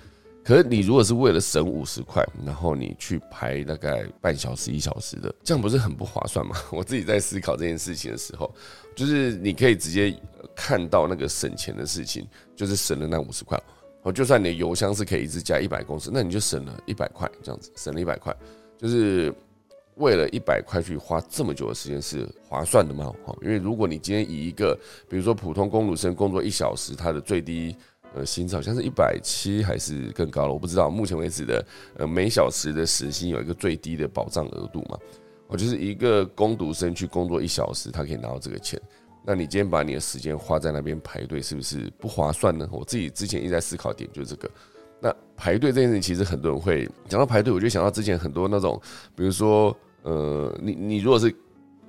[0.43, 6.55] 可是你如果是为了省五十块，然后你去排大概半小时一小时的，这样不是很不划算吗？
[6.71, 8.53] 我自己在思考这件事情的时候，
[8.93, 10.13] 就是你可以直接
[10.53, 13.57] 看到那个省钱的事情，就是省了那五十块。
[14.07, 18.33] 哦，就算你的油箱是可以一直加一百公升，那你就省了一百块，这样子省了一百块，
[18.77, 19.33] 就是
[19.95, 23.13] 为了一百块去花这么久的时间是划算的吗？
[23.25, 27.75] 哈，因为如果你今天以一个比如说普通公路生工作一小时，他的最低
[28.15, 30.89] 呃薪资好像是一百七还是更高了，我不知道。
[30.89, 31.65] 目前为止的
[31.97, 34.97] 呃每小时的时薪有一个最低的保障额度嘛？
[35.47, 38.81] 我就是一个工读生去工作一小时，他可以拿到这个钱。
[39.23, 42.67] 那你今天把你的时间花在那边排队，是不是不划算呢？
[42.71, 44.49] 我自己之前一直在思考点就是这个。
[44.99, 48.81] 那排队这件事情，其实很多人会讲到排队，我就想到之前很多那种，
[49.15, 51.35] 比如说，呃，你你如果是。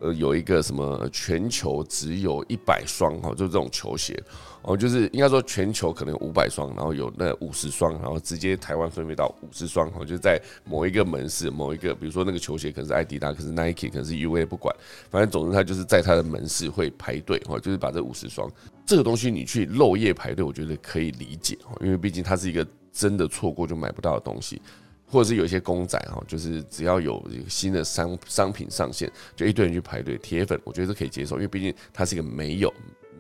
[0.01, 4.21] 呃，有一个什么全球只有一百双哈，就这种球鞋。
[4.63, 14.75] 哦，就是应该说全球可能有五百双，然后有那五十双，然后直接台湾分配到五十双哈，就在某一个门市，某一个比如说那个球鞋可能是艾迪达，可是 Nike，可能是 UA 不管，
[15.11, 18.51] 反正总之他就是在他的门市会排队哈，就是把这五十双。
[18.85, 24.61] 这个东西你去漏夜排队，我觉得可以理解哈，因为毕竟它是一个真的错过就买不到的东西。
[25.11, 30.19] 或者是有一些公仔哈，就是只要有新的商商品上线，就一堆人去排队。
[30.19, 32.73] 铁粉我觉得是可以接受，因为毕竟它是一个没有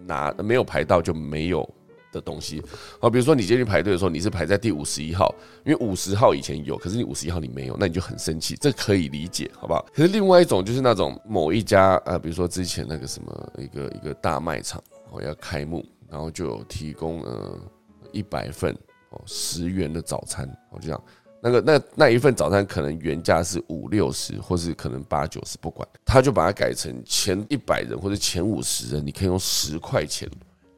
[0.06, 1.68] 拿没有排到就没有
[2.12, 2.62] 的东西。
[3.00, 9.86] 好，比如说你今天去排队的时候，你是排在第五十一号，因为五十号以前有，可是你五十一号你没有，那你就很生气，这可以理解，好不好？
[9.94, 17.58] 可是另外一种就是那种某一家啊，比如说之前那个什么一个一个大卖场哦要开幕，然后就有提供呃。
[18.10, 18.74] 一百份
[19.10, 21.04] 哦十元的早餐，我就这样。
[21.40, 30.28] 那个那那一份早餐可能原价是五六十，或是可能八九十，不管，他就把它改成前一百人或者前五十人，你可以用十块钱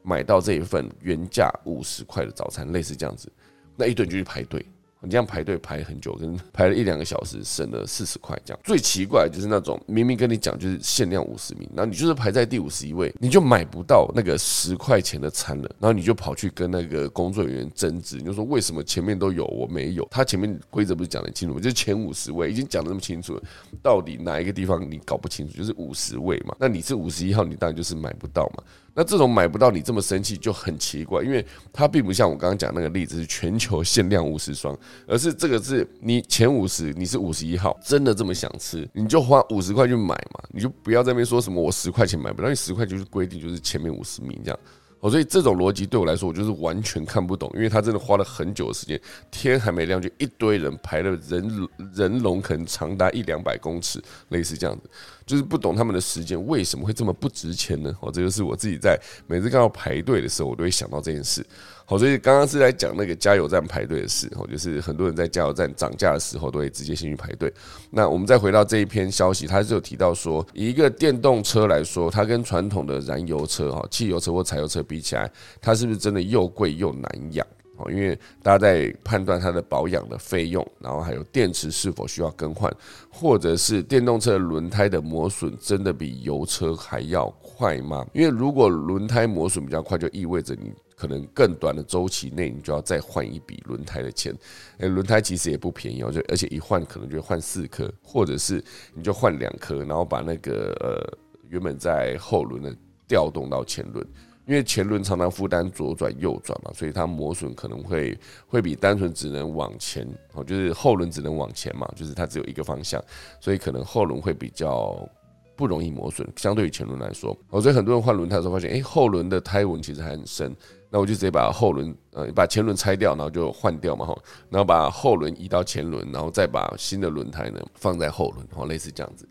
[0.03, 3.31] 买到这一份原价五十块的早餐，类似这样子，
[3.75, 4.65] 那一顿就去排队。
[5.03, 8.39] 你这样排队排很久，跟排了一两个小时，省了四十块。
[8.45, 15.69] 这样最奇怪就是那种明明跟你讲就是限量五十名，然后你就是排在第五十一位，你就买不到那个十块钱的餐了。
[15.79, 20.07] 然后你就跑去跟那个工作人员争执，你就说为什么前面都有我没有？
[20.11, 21.61] 他前面规则不是讲得清楚吗？
[21.61, 23.41] 就是前五十位已经讲得那么清楚了，
[23.81, 25.57] 到底哪一个地方你搞不清楚？
[25.57, 28.63] 就是五十位嘛，那你是五十一号，你当然就是买不到嘛。
[28.93, 34.77] 那这种买不到你这么生气就很奇怪，因为它并不像我刚刚讲那个例子是全球限量五十双，
[35.07, 44.59] 而是这个是你前五十，你是五十一号，真的这么想吃，你就花五十块去买嘛，你就不要在那边说什么我十块钱买不到，你十块就是规定就是前面五十名这样。
[45.01, 54.89] 哦，所以这种逻辑对我来说，我就是完全看不懂，因为他真的花了很久的时间，天还没亮就一堆人排了人人龙，可能长达一两百公尺，类似这样子，
[55.25, 57.91] 就是不懂他们的时间为什么会这么不值钱呢？
[57.99, 61.45] 哦，这就是我自己在每次看到排队的时候，我都会想到这件事。
[61.91, 67.53] 好，所以刚刚是在讲那个加油站排队的事，哦，就是很多人在加油站涨价的时候都会直接先去排队。
[67.89, 77.45] 那我们再回到这一篇消息，它是有提到说，一个电动车来说，它跟传统的燃油车、哈汽油车或柴油车比起来，它是不是真的又贵又难养？
[77.75, 82.73] 哦，因为大家在判断它的保养的费用，然后还有电池是否需要更换，
[83.09, 88.07] 或者是电动车轮胎的磨损，真的比油车还要快吗？
[88.13, 90.71] 因为如果轮胎磨损比较快，就意味着你。
[91.01, 94.31] 可能更短的周期内，你就要再换一笔轮胎的钱。
[94.77, 101.17] 诶，轮胎其实也不便宜哦，就而且一换可能就换四颗，或者是你就换两颗，然后把那个呃
[101.49, 102.71] 原本在后轮的
[103.07, 104.05] 调动到前轮，
[104.45, 113.03] 因为前轮常常负担左转右转嘛，所以它磨损可能会会比单纯只能往前哦，就是后轮只能往前嘛，就是它只有一个方向，
[113.39, 115.09] 所以可能后轮会比较。
[115.53, 120.55] 不容易磨损，相对于前轮来说，哦，所以很多人换轮胎的时候发现，哎，后轮的胎纹其实还很深，
[120.93, 124.17] 那我就直接把后轮，呃，把前轮拆掉，然后就换掉嘛，哈，
[124.49, 129.25] 然后把后轮移到前轮，然后再把新的轮胎呢放在后轮，哈，类似这样子，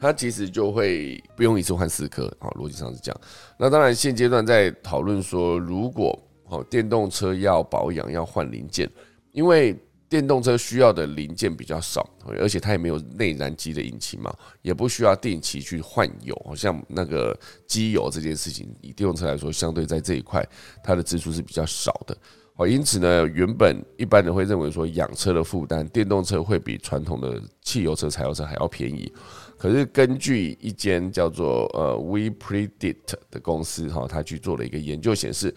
[0.00, 3.20] 它其实就会不用一次换四颗，啊，逻辑上是这样。
[3.56, 8.90] 那当然现阶段在讨论说，如果哦电动车要保养要换零件，
[9.30, 9.80] 因为
[10.14, 16.40] 电动车需要的零件比较少，而且它也没有内燃机的引擎嘛，也不需要定期去换油。
[16.46, 20.46] 好像那个机油这件事情，以电动车来说，相对在这一块
[20.84, 22.16] 它的支出是比较少的。
[22.54, 29.12] 哦，因此呢，原本一般人会认为说养车的负担，电动车会比传统的汽油车、柴油车还要便宜。
[29.58, 35.52] 可是根据一间叫做呃 We Predict 的公司哈，他去做了一个研究显示。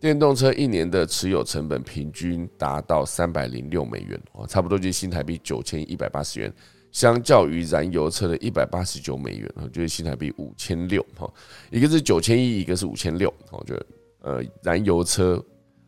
[0.00, 6.52] 电动车一年的持有成本平均达到三百零六美元，哦，差不多就是新台币九千一百八十元，
[6.92, 11.28] 相较于燃油车的一百八十九美元，就是新台币五千六，哈，
[11.70, 13.86] 一个是九千一，一个是五千六，我觉得，
[14.20, 15.44] 呃，燃油车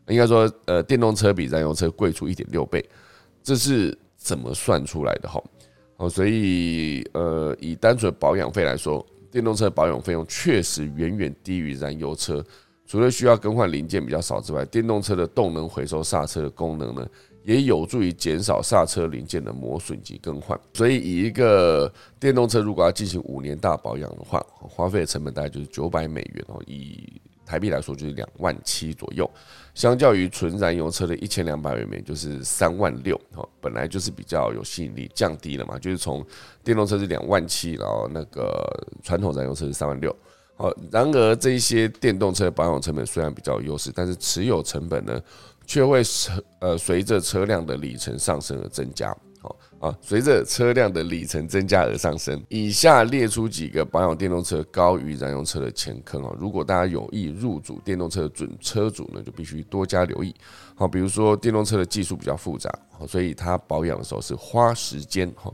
[0.07, 2.83] 应该说，呃，电动车比燃油车贵出一点六倍，
[3.41, 5.29] 这是怎么算出来的？
[5.29, 5.41] 哈，
[5.95, 12.45] 哦，所以，呃，以单纯保养费来说，电动车保养费用确实远远低于燃油车。
[12.91, 17.07] 除了需要更换零件比较少之外，电动车的动能回收刹车的功能呢，
[17.41, 20.59] 也有助于减少刹车零件的磨损及更换。
[20.73, 27.13] 所以，以一个电动车如果要进行五年大保养的话，花费的成本大概就是九百美元哦，以
[27.45, 29.31] 台币来说就是两万七左右。
[29.73, 36.21] 相较于纯燃油车的一千两百美元，就是三万六哦，本来就是比较有吸引力，降低了嘛，就是从
[36.61, 40.13] 电动车是两万七，然后那个传统燃油车是三万六。
[40.61, 45.19] 好，然而这一些电动车保养成本虽然比较优势，但是持有成本呢，
[45.65, 49.11] 却会随呃随着车辆的里程上升而增加。
[49.39, 52.39] 好啊，随着车辆的里程增加而上升。
[52.47, 60.31] 以下列出几个保养电动车高于燃油车的前坑啊，如果大家有意入主电动车的准车主呢，就必须多加留意。
[60.75, 62.71] 好，比如说电动车的技术比较复杂，
[63.07, 65.51] 所以它保养的时候是花时间，哈，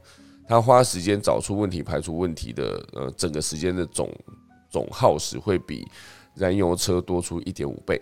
[0.50, 4.14] 它花时间找出问题、排除问题的，呃，整个时间的总。
[4.78, 5.88] 总耗时会比
[6.36, 8.00] 燃油车多出一点五倍。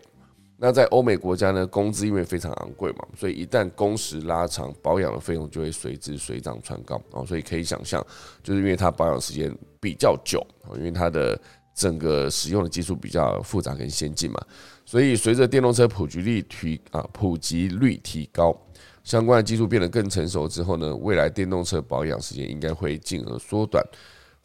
[0.58, 7.24] 那在欧美国家呢，工资因为非常昂贵嘛，所以一旦工时拉长，保养的费用就会随之水涨船高啊。
[7.26, 8.06] 所以可以想象，
[8.44, 10.46] 就是因为它保养时间比较久
[10.76, 11.40] 因为它的
[11.74, 14.42] 整个使用的技术比较复杂跟先进嘛，
[14.86, 18.54] 所以随着电动车普及率提啊普及率提高，
[19.04, 23.82] 相关的技术变得更成熟之后呢，未来电动车保养时间应该会进而缩短。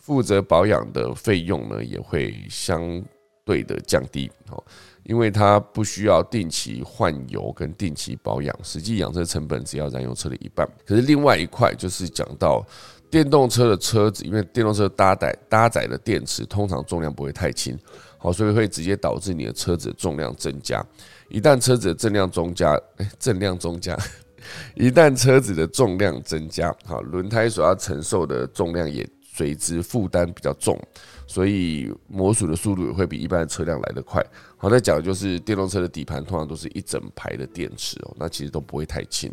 [0.01, 3.03] 负责保养的费用呢，也会相
[3.44, 4.30] 对的降低。
[4.48, 4.64] 好，
[5.05, 10.68] 因为它不需要定期换油跟定期保养，实际养车成本只要燃油车的一半。
[10.86, 12.64] 可是另外一块就是讲到
[13.11, 17.78] 电动车的车子，因为电动车搭载搭载的电池通常重量不会太轻，
[18.18, 20.84] 好，所以会直接导致你的车子重量增加。
[21.28, 23.96] 一旦车子的重量增加，哎，重量增加，
[24.74, 30.78] 一旦车子的重量增加，好，轮胎所要承受的重量也随之负担比较重。
[31.26, 34.20] 所以磨损的速度也会比一般的车辆来得快。
[34.57, 39.33] 好，再讲就是电动车的底盘通常都是一整排的电池哦，那其实都不会太轻，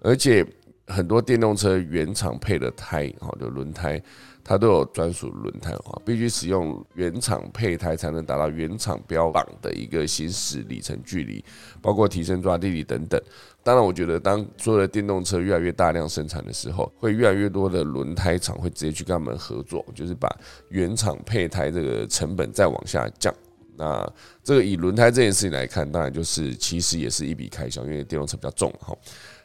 [0.00, 0.46] 而且
[0.86, 4.00] 很多电动车原厂配的胎，好的轮胎。
[4.44, 11.44] 它都有专属轮胎的话，必须使用原厂配胎才能达到原厂标榜的一个行驶里程距离，
[11.80, 13.22] 包括提升抓地力等等。
[13.64, 20.28] 当然，我觉得当所有的电动车越来越大量生产的时候，会越来越多的轮胎厂会直接去跟他们合作，就是把
[20.68, 23.32] 原厂配胎这个成本再往下降。
[23.76, 24.06] 那
[24.44, 28.96] 这个以轮胎这件事情来看，当然就是其实也是一笔开销，因为电动车比较重哈。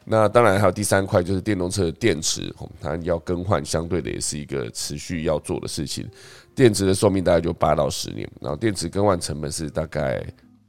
[0.04, 6.08] 那当然还有第三块，就是电动车的电池，它要更换，相对的也是一个持续要做的事情。
[6.54, 10.24] 电池的寿命大概就八到十年，然后电池更换成本是大概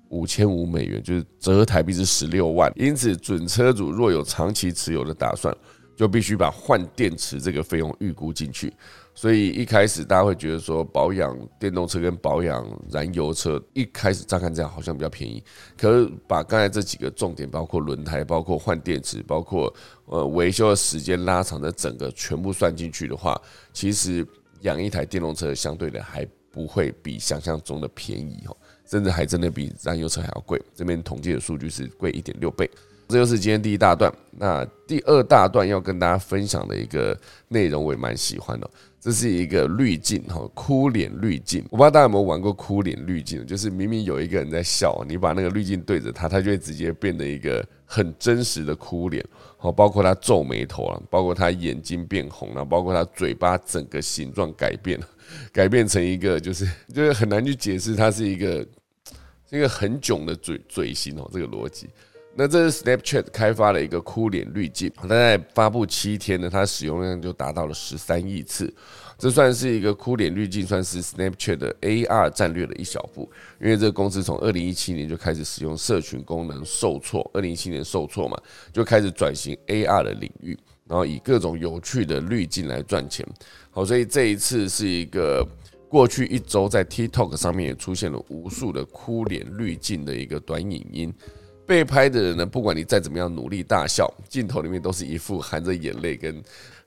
[0.10, 2.72] 五千五美元，就是折合台币是十六万。
[2.76, 5.56] 因此，准车主若有长期持有的打算，
[5.96, 8.74] 就必须把换电池这个费用预估进去。
[9.16, 15.44] 所以一开始大家会觉得说保养电动车跟保养燃油车一开始乍看这样好像比较便宜，
[15.78, 19.74] 可是把刚才这几个重点，包括轮胎、包括换电池、包括
[20.06, 23.40] 呃维修的时间拉长的整个全部算进去的话，
[23.74, 24.26] 其实
[24.62, 28.56] 养一台电动车相对的还不会比想象中的便宜哦，
[28.90, 30.62] 甚至还真的比燃油车还要贵。
[30.74, 32.70] 这边统计的数据是贵一点六倍。
[33.08, 38.70] 这就是今天第一大段，那第二大段要跟大家分享的一个内容，我也蛮喜欢的。
[39.02, 41.64] 这是一个滤镜哈，哭脸滤镜。
[41.72, 49.26] 我不知道大家有没有玩过哭脸滤镜，就是明明有一个人在笑，你把那个滤镜对着他，他就会直接变得一个很真实的哭脸。
[49.58, 55.08] 好，包括他皱眉头啊，包括他眼睛变红了，包括他嘴巴整个形状改变了，
[55.52, 58.68] 改变成一个就是就是很难去解释，它是一个
[59.50, 61.90] 一个很囧的嘴嘴型哦，这个逻辑。
[62.36, 68.74] 那这是 Snapchat 开发了一个哭脸滤镜，它在发布七天呢，它使用量就达到了十三亿次。
[69.18, 73.30] 这算是一个哭脸滤镜，算是 Snapchat 的 AR 战略的一小步。
[73.60, 78.40] 因为这个公司从二零一七年就开始使用社群功能受挫，二零一七年受挫嘛，
[78.72, 83.28] 就开始转型 AR 的领域，然后以各种有趣的滤镜来赚钱。
[83.72, 85.46] 好，所以这一次是一个
[85.90, 91.14] 过去一周在 TikTok 上面也出现了无数的哭脸滤镜的一个短影音。
[91.66, 96.42] 被拍的人呢，不管你再怎么样努力大笑，镜头里面都是一副含着眼泪跟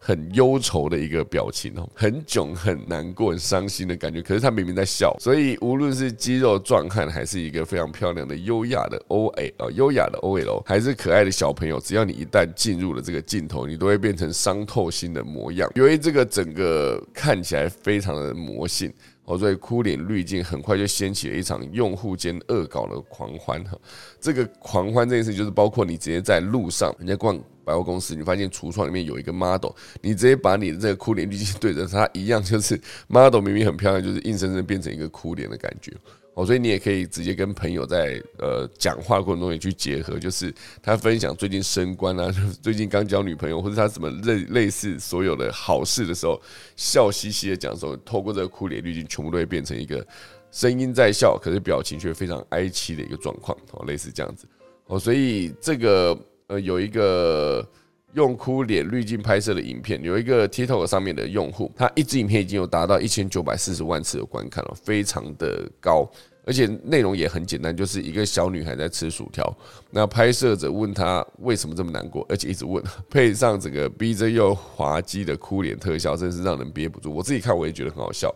[0.04, 4.20] 很忧愁的一个表情哦，很囧、很难过、很伤心的感觉。
[4.20, 15.70] 可是他明明在笑，所以无论是肌肉壮汉，还是一个非常漂亮的优雅的 O A 哦，优雅的 O L，还是可爱的小朋友，只要你一旦进入了这个镜头，你都会变成伤透心的模样。
[15.76, 18.92] 由于这个整个看起来非常的魔性。
[19.24, 23.78] 哦，所以哭脸滤镜很快就掀起了一场用户间恶搞的狂欢哈。
[24.20, 29.70] 这个狂欢这件事，就是包括你直接在路上，人家逛百货公司，你发现橱窗里面有一个 model，
[30.00, 35.92] 你直接把你的这个哭脸滤镜对着它，一样就是 model 明明很漂亮，就是硬生生变成一个哭脸的感觉。
[36.34, 40.52] 哦，所以你也可以直接跟朋友在呃讲话过程中也去结合，就是
[40.82, 46.40] 他分享最近升官啊， 最近刚交女朋友，或者他什么类类似所有的好事的时候，
[46.74, 50.06] 笑嘻嘻的讲的时候，透过这个哭脸滤镜，全部都会变成一个
[50.50, 54.46] 声音在笑，可是表情却非常哀戚的一个状况，哦，类似这样子。
[54.86, 57.66] 哦，所以这个呃有一个。
[58.14, 66.06] 用哭脸滤镜拍摄的影片，有一个 TikTok 上面的用户，他一支影片已经有达到一千九百四十万次的观看了，非常的高，
[66.44, 69.56] 而且内容也很简单，就是一个小女孩在吃薯条，
[69.90, 77.14] 那拍摄者问她为什么这么难过，而且一直问，配上这个逼真又滑稽的哭脸特效，真是让人憋不住。
[77.14, 78.34] 我自己看我也觉得很好笑。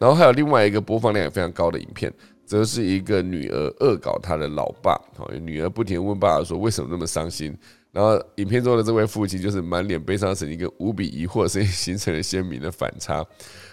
[0.00, 2.10] 然后还有另外一个播放量也非常高的影片，
[2.46, 7.54] 则是一个女儿恶搞她的老爸，好，女儿不停问爸爸说为什么那么伤心。
[7.90, 13.24] 然后，影片中的这位父亲就是满脸悲伤神情，跟无比疑惑声音形成了鲜明的反差。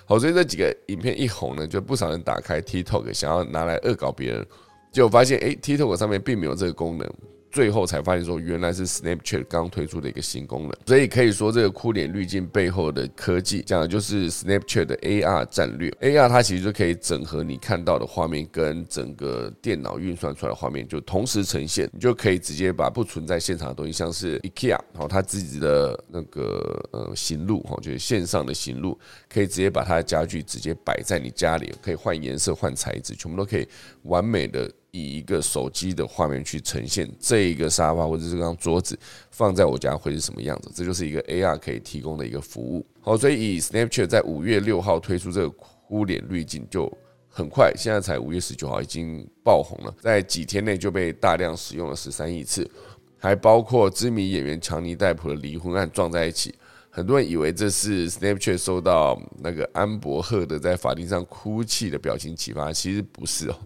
[0.05, 4.45] 好，所以这几个影片一红呢，就不少人打开 TikTok 想要拿来恶搞别人，
[4.91, 7.13] 结果发现，哎，TikTok 上面并没有这个功能。
[7.55, 15.89] 最后才发现说，原来是 Snapchat 刚推出的一个新功能，所以可以说这个哭脸滤镜背后的科技，讲的就是 Snapchat 的 AR 战略。
[16.01, 28.99] AR 它其实就可以整合你看到的画面跟整个电脑运算出来的画面，就同时呈现，你就可以直接把不存在现场的东西，像是 IKEA，然后它自己的那个呃行路哈，就是线上的行路，
[29.29, 33.65] 可以直接把它的家具直接摆在你家里，可以换颜色、换材质，全部都可以
[34.03, 34.69] 完美的。
[34.95, 38.97] 以一个手机的画面去呈现这一个沙发或者这张桌子
[39.29, 42.85] 放在我家会是什么样子，这就是一个 AR 可以提供的一个服务。
[43.01, 46.91] 好，所以以 Snapchat 在五月六号推出这个哭脸滤镜就
[47.27, 52.69] 很快，现在才五月十九号已经爆红了，在几天内就被大量使用了十三亿次，
[53.17, 56.55] 还包括知名演员强尼戴普的离婚案撞在一起。
[56.95, 63.59] 很多人以为这是 Snapchat 受到那个安伯赫的在法庭上哭泣的表情启发，其实不是哦。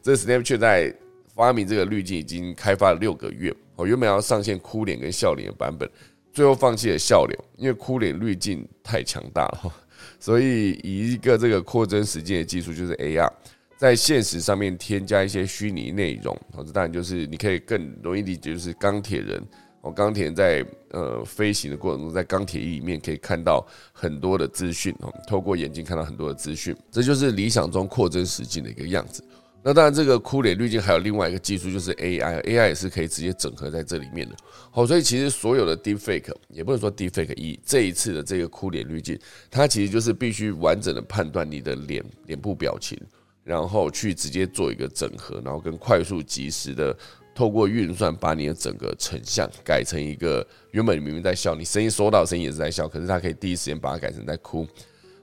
[0.00, 0.94] 这 Snapchat 在
[1.34, 5.90] 发明这个滤镜已经开发了六个月，哦，原本要上线哭脸跟笑脸的版本，
[6.32, 9.74] 最后放弃了笑脸，因为哭脸滤镜太强大了。
[10.20, 13.28] 所以以一个这个扩增实境的技术，就是 AR，
[13.76, 19.42] 在现实上面添加一些虚拟内容，哦，这当然就是你可以更容易理解，就是钢铁人。
[19.90, 29.22] 钢铁在呃飞行的过程中，在钢铁衣里面可以看到很多的资讯哦，透过眼睛看到很多的资讯，这就是理想中扩增实境的一个样子。
[29.62, 34.36] 那当然，这个哭脸滤镜还有另外一个技术，就是 AI，AI 也是可以直接整合在这里面的。
[34.70, 39.18] 好，所以其实所有的 Deepfake 也不能说 Deepfake，一这一次的这个哭脸滤镜，
[39.50, 42.96] 它其实就是必须完整的判断你的脸脸部表情，
[43.42, 46.96] 然后去直接做一个整合，然后跟快速及时的。
[47.36, 54.66] 透过运算把你的整个成像改成一个原本你明明在笑，你声音收到声音也是在笑，可是他可以第一时间把它改成在哭。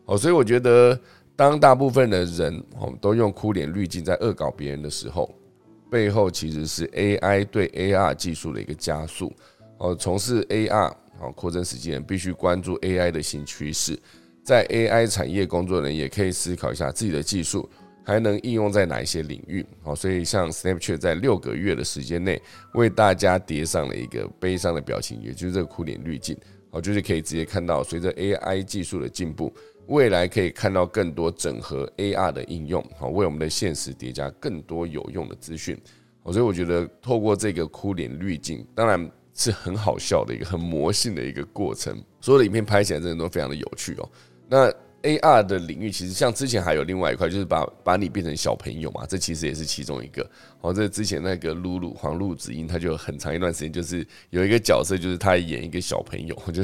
[0.05, 0.97] 哦，所以我觉得
[1.35, 5.33] 当大部分的人哦都用哭脸滤镜在恶搞别人的时候，
[5.89, 9.33] 背后其实是 AI 对 AR 技术的一个加速。
[9.79, 13.99] 哦，从事 AR 哦扩增实际人必须关注 AI 的新趋势，
[14.43, 17.67] 在 AI 产业工作人也可以思考一下自己的技术。
[18.03, 19.65] 还能应用在哪一些领域？
[19.81, 22.41] 好，所以像 Snapchat 在六个月的时间内
[22.73, 26.37] 为大家叠上了一个悲伤的表情，也就是这个哭脸滤镜。
[26.69, 29.53] 好，就是可以直接看到，随着 AI 技术的进步，
[29.87, 35.79] 未来可以看到更多整合 AR 的应用，好，为我们的现实叠加更多有用的资讯。
[36.23, 42.03] 好，所以我觉得透过这个哭脸滤镜，当然是很好笑的一个很魔性的一个过程。
[42.19, 44.09] 所有的影片拍起来真的都非常的有趣哦。
[44.49, 44.73] 那
[45.03, 50.27] A R 的领域其实像之前还有另外一块，就是把把你变成小朋友嘛，这其实也是其中一个。
[50.61, 56.63] 哦，这之前那个露露黄露子英，他就很长一段时间就是有一个角色，就是他演一个小朋友， 就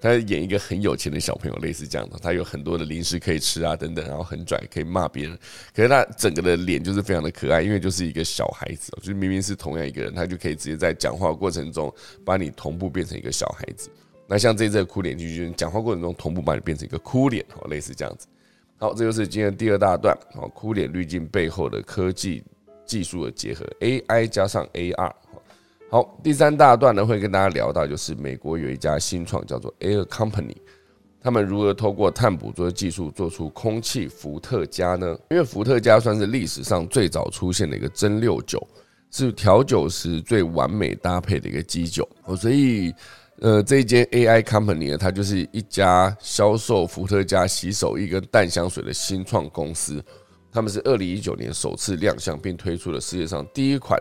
[0.00, 2.18] 他演一个很有钱的小朋友，类似这样的。
[2.20, 5.38] 他有很多的零食可以吃啊，等等，然后很拽，可以骂别人。
[5.74, 11.90] 可是他整个的脸就是非常的可爱，因为就是一个小孩子，就是明明是同样一个人，他就可以直接在讲话过程中
[12.22, 13.88] 把你同步变成一个小孩子。
[14.32, 18.26] 那像这次哭脸剧，就是讲话过程中同步把你变成一个哭脸，好，类似这样子。
[18.78, 22.42] 好，这就是今天第二大段，好，哭脸滤镜背后的科技
[22.86, 25.12] 技术的结合，AI 加上 AR。
[25.90, 30.56] 好，第三大段呢，会跟大家聊到，就是美国有一家新创叫做 Air Company，
[31.20, 35.14] 他们如何透过碳捕捉技术做出空气伏特加呢？
[35.28, 38.66] 因为伏特加算是历史上最早出现的一个蒸馏酒，
[39.10, 42.94] 是调酒时最完美搭配的一个基酒，哦，所以。
[43.40, 50.04] 呃，这一间 AI company 呢，它就是一家销售伏特加洗手液跟淡香水的新创公司。
[50.52, 53.98] 他们是二零一九年首次亮相，并推出了世界上第一款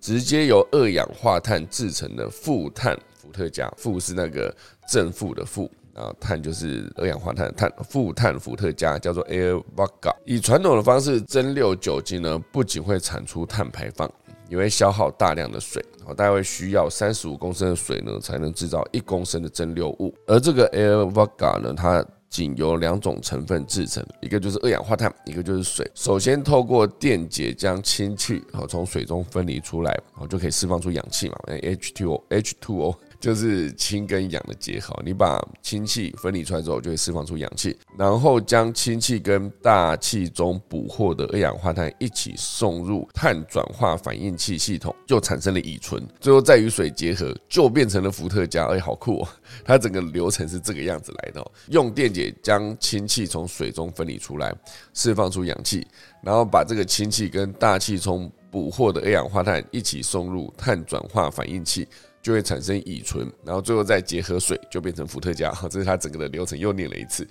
[0.00, 3.72] 直接由二氧化碳制成的负碳伏特加。
[3.76, 4.54] 负是那个
[4.88, 7.72] 正负的负，啊，碳就是二氧化碳碳。
[7.88, 10.12] 负碳伏特加叫做 Air Vodka。
[10.24, 14.12] 以传统的方式蒸馏酒精呢，不仅会产出碳排放。
[14.52, 20.14] 也会消耗大量的水，哦，大概会需要三十五公升的水呢，才能制造一公升的蒸馏物。
[20.26, 25.90] 而这个 Air Vodka 呢，它仅由两种成分制成，一个就是二氧化碳，一个就是水。
[25.94, 32.94] 首先透过电解将氢气哦从水中分离出来，哦就可以释放出氧气嘛，H2O H2O。
[33.22, 48.66] 就是氢跟氧的结合，你把氢气分离出来之后，就会释放出氧气，然后将氢气跟大气中捕获的二氧化碳一起送入碳转化反应器系统，就产生了乙醇，最后再与水结合，就变成了伏特加。
[48.66, 49.28] 哎，好酷哦！
[49.64, 54.52] 它整个流程是这个样子来的，用电解将氢气从水中分离出来，
[54.94, 55.86] 释放出氧气，
[56.24, 61.86] 然后把这个氢气跟大气中捕获的二氧化碳一起送入碳转化反应器。
[62.22, 65.52] 就会产生乙醇，然后最后再结合水，就变成伏特加。
[65.68, 67.26] 这是它整个的流程，又念了一次。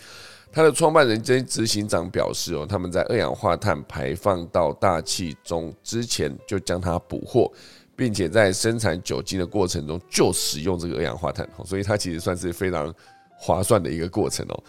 [0.51, 7.49] 它的创办人兼执行长表示：“哦，他们在二氧化碳排放到大气中之前就将它捕获，
[7.95, 12.93] 并且在生产酒精的过程中就使用这个二氧化碳，所以它其实算是非常
[13.37, 14.63] 划算的一个过程哦。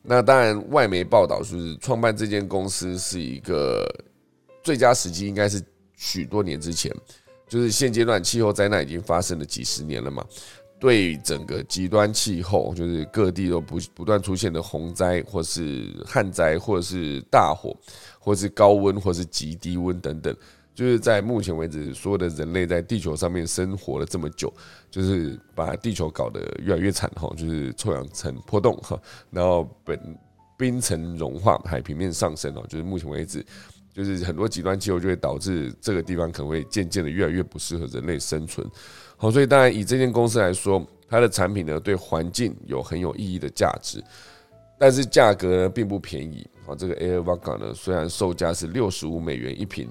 [0.00, 3.84] 那当然，外媒报道是创办这间公司是一个
[4.62, 5.60] 最佳时机，应该是
[5.96, 6.94] 许多年之前。”
[7.48, 10.24] 就是现阶段气候灾难已经发生了几十年了嘛，
[10.78, 17.76] 对整个极端气候，就是各地都不不断出现的洪灾，或是旱灾，或者是大火，
[18.18, 20.36] 或是高温，或是极低温等等，
[20.74, 24.52] 就是在目前为止，所有的人类在地球上面生活了这么久，
[24.90, 29.98] 就是把地球搞得越来越惨哈，就是臭氧层破洞哈，然后本
[30.58, 33.44] 冰层融化，海平面上升哦，就是目前为止，
[33.96, 38.68] 就是很多极端气候就会导致这个地方可能会渐渐的越来越不适合人类生存。
[39.16, 44.04] 好，所以当然以这间公司来说，它的产品呢对环境有很有意义的价值，
[44.78, 46.46] 但是价格呢并不便宜。
[46.66, 49.88] 好，这个 Air Vodka 呢虽然售价是六十五美元一瓶。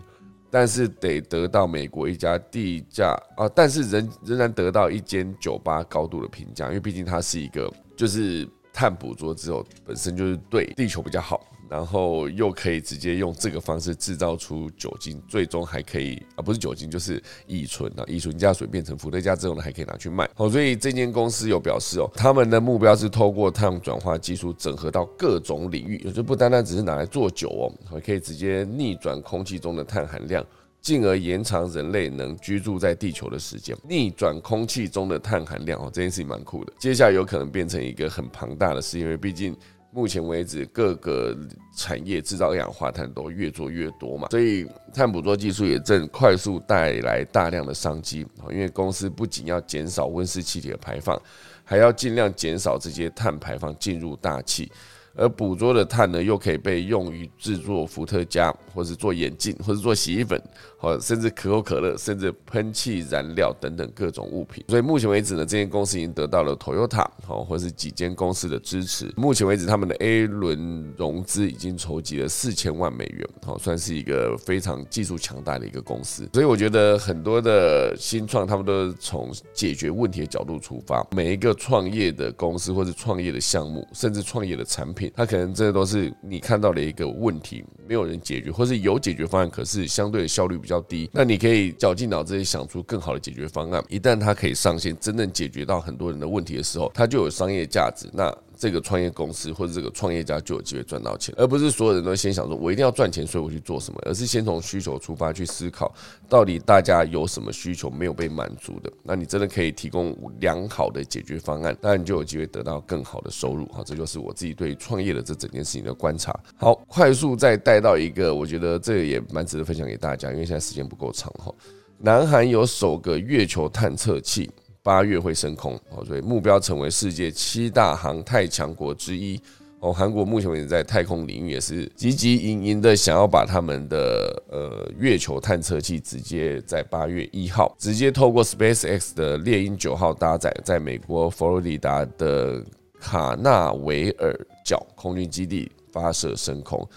[0.52, 11.46] 但是得得到美国一家地价啊，但是仍仍然得到一间酒吧高度的评价，因为毕竟它是一个就是碳捕捉之后本身就是对地球比较好。
[11.70, 20.30] 然后又可以直接用这个方式制造出酒精，最终还可以啊，不是酒精就是乙醇啊，乙醇加水变成伏特加之后呢，还可以拿去卖。
[20.36, 30.46] 好，所以这间公司有表示哦，他们的目标是透过碳转化技术整合到各种领域，也就不单单只是拿来做酒哦，还可以直接逆转空气中的碳含量，
[30.82, 33.76] 进而延长人类能居住在地球的时间。
[33.88, 36.74] 逆转空气中的碳含量哦，这件事情蛮酷的。
[36.78, 39.56] 接下来有可能变成一个很庞大的事，因为毕竟。
[39.96, 41.34] 目前为止，各个
[41.78, 51.18] 产业制造二氧化碳都越做越多嘛，所以碳捕捉技术也正快速带来大量的商机因为公司不仅要减少温室气体的排放，
[51.64, 54.70] 还要尽量减少这些碳排放进入大气。
[55.18, 60.38] 而捕捉的碳呢，又可以被用于制作伏特加，或是做眼镜，或是做洗衣粉，
[60.86, 64.64] 或甚至可口可乐，甚至喷气燃料等等各种物品。
[64.68, 69.12] 所以目前为止呢，这间公司已经得到了 Toyota 好，或是几间公司的支持。
[69.18, 76.30] 目前为止，他们的 A 轮融资已经筹集了四千万美元，好，算是一个非常技术强大的一个公司。
[76.34, 81.04] 所以我觉得很多的新创，他们都是从解决问题的角度出发。
[81.12, 85.12] 每一个创业的公司，或者创业的项目，甚至创业的产品。
[85.16, 91.10] 它可能这都是你看到的一个问题，没有人解决，或是有解决方案，可是相对的效率比较低。
[91.14, 93.84] 那你可以绞尽脑汁想出更好的解决方案。
[93.90, 98.10] 一旦它可以上线，真正解决到很多人的问题的时候，它就有商业价值。
[98.14, 105.94] 那这个创业公司或者这个创业家就有机会赚到钱，而不是所有人都先想说我一定要赚钱，所以我去做什么，而是先从需求出发去思考，
[106.30, 113.66] 到底大家有什么需求没有被满足的，那你真的可以提供良好的解决方案，那你就有机会得到更好的收入。
[113.68, 116.38] 哈，这就是我自己对创业的这整件事情的观察。
[116.58, 121.54] 好，快速再带到一个，我觉得这也蛮值得分享给大家，因为现在时间不够长哈。
[121.98, 124.50] 南韩有首个月球探测器。
[124.86, 129.42] 八月会升空哦，所以目标成为世界七大航太强国之一
[129.80, 129.92] 哦。
[129.92, 142.64] 韩国目前为止在太空领域也是积极营营的，想要把他们的呃月球探测器直接在八月一号直接透过 SpaceX 的猎鹰九号搭载，在美国佛罗里达的
[143.00, 146.88] 卡纳维尔角空军基地发射升空。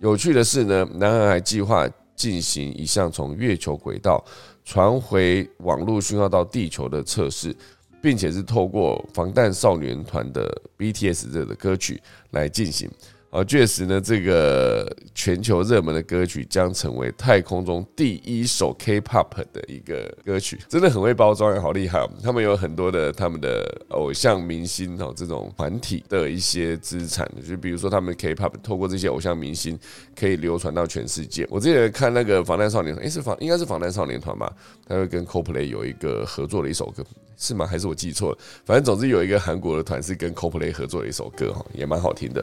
[0.00, 4.22] 有趣的是呢，南韩还计划进行一项从月球轨道。
[4.68, 7.56] 传回网络讯号到地球的测试，
[8.02, 10.46] 并且是透过防弹少年团的
[10.76, 11.98] BTS 这的歌曲
[12.32, 12.86] 来进行。
[13.30, 22.10] 而确实呢，这个全球热门的歌曲将成为太空中第一首 K-pop 的一个歌曲，真的很会包装，好厉害哦！
[22.22, 29.78] 他们有很多的他们的偶像明星哦，这种团体的一些资产，就比如说他们 K-pop 透过这些偶像明星
[30.18, 31.46] 可以流传到全世界。
[31.50, 34.50] 我之前看那个防弹少年团，诶，是防应该是防弹少年团吧？
[34.86, 37.04] 他会跟 CoPlay 有一个合作的一首歌，
[37.36, 37.66] 是吗？
[37.66, 38.38] 还是我记错了？
[38.64, 42.42] 反正总之有一个韩国的团是跟 CoPlay 合作的一首歌哈，也蛮好听的。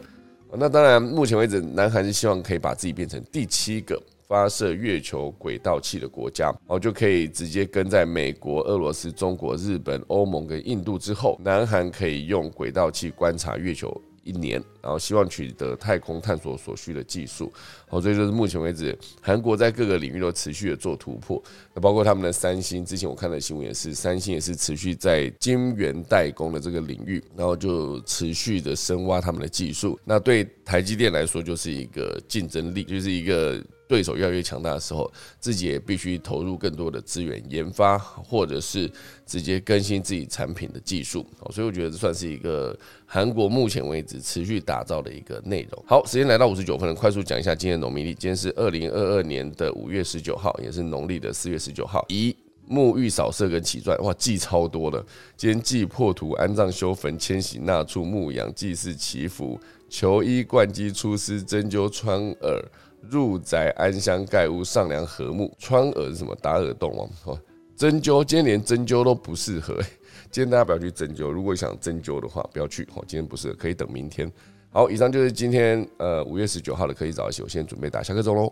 [0.57, 14.01] 那当然，目前为止，南韩是希望可以把自己变成第七个发射月球轨道器的国家，哦，就可以直接跟在美国、俄罗斯、中国、日本、欧盟跟印度之后，南韩可以用轨道器观察月球。
[14.25, 17.49] 一年，然后希望取得太空探索所需的技术，
[17.87, 21.41] 好，所以就是目前为止，韩国在各个领域都持续的做突破，
[21.73, 33.63] 那包括他们的三星，之前我看的新闻也是，三星也是持续在晶圆代工的这个领域，然后就持续的深挖他们的技术，那对台积电来说就是一个竞争力，就是一个。
[33.87, 38.89] 对手越来越强大的时候，自己也必须投入更多的资源研发，或者是
[39.25, 41.25] 直接更新自己产品的技术。
[41.51, 45.83] 所以我觉得这算是一个韩国目前为止持续打造的一个内容。
[45.87, 48.05] 好，时间来到五十九分了，快速讲一下今天的农历。
[48.05, 52.03] 今天是二零二二年的五月十九号，也是农历的四月十九号。
[52.09, 52.35] 一
[52.67, 55.05] 沐浴扫射跟起钻，哇，记超多的。
[55.37, 62.65] 今天祭破土、安葬、修坟、迁徙、纳畜、牧羊、祭祀、祈福、求医、灌机、出师、针灸、穿耳。
[63.09, 67.09] 入宅安香盖屋上梁和睦穿耳是什么打耳洞？
[67.25, 67.37] 哦，
[67.75, 69.75] 针灸，今天连针灸都不适合。
[70.31, 72.83] 今天大家不要去针灸，如果想针灸的话，不要去。
[72.95, 74.31] 哦，今天不适合，可以等明天。
[74.71, 78.51] 好，以上就是今天呃五月十九号的科技早起，我现在准备打下课钟喽。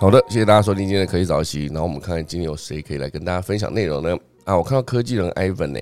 [0.00, 4.16] 好的，谢谢大家收听今天的科技早起，然后我们看看今天有谁可以来跟大家分享内容呢？
[4.44, 5.80] 啊，我看到科技人 Ivan 呢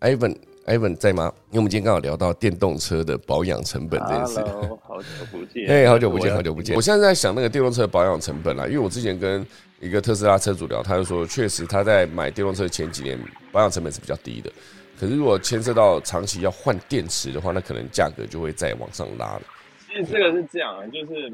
[0.00, 0.36] ，Ivan
[0.66, 1.32] Ivan 在吗？
[1.50, 4.40] 因为我们今天刚好聊到电动车的保养成本这件事。
[4.82, 6.76] 好久不见，哎，好久不见，好久不见。
[6.76, 9.44] 我现在在想那个电动车保养成本啦，因为我之前跟
[9.80, 13.18] 一个特斯拉车主聊，他就说，确实他在买电动车前几年
[13.50, 14.52] 保养成本是比较低的。
[15.00, 19.42] 可是如果牵涉到长期要换电池的话，那可能价格就会再往上拉了。
[19.88, 21.32] 其实这个是这样，就是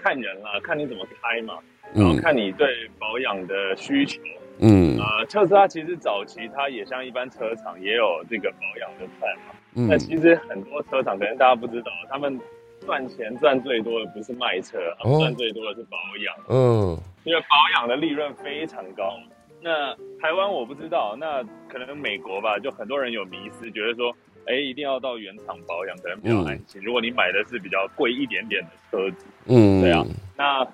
[0.00, 1.54] 看人啦，看你怎么开嘛，
[1.92, 4.20] 然后看你对保养的需求。
[4.22, 4.39] 嗯
[5.00, 9.54] 啊，特斯拉其实早期它也像一般车厂也有这个保养的 plan 嘛。
[9.74, 9.88] 嗯。
[9.88, 12.38] 那其实很多车厂可能大家不知道，他们
[12.84, 14.78] 赚钱赚最多的不是卖车，
[15.18, 16.34] 赚最多的是保养。
[16.48, 16.98] 嗯。
[17.24, 17.46] 因为保
[17.76, 19.18] 养的利润非常高。
[19.62, 24.14] 那台湾我不知道，那可能美国吧，就很多人有迷思，觉得说，
[24.46, 26.82] 哎，一定要到原厂保养可能比较安心。
[26.82, 30.04] 如果你买的是比较贵一点点的车子，嗯，对啊，
[30.36, 30.66] 那。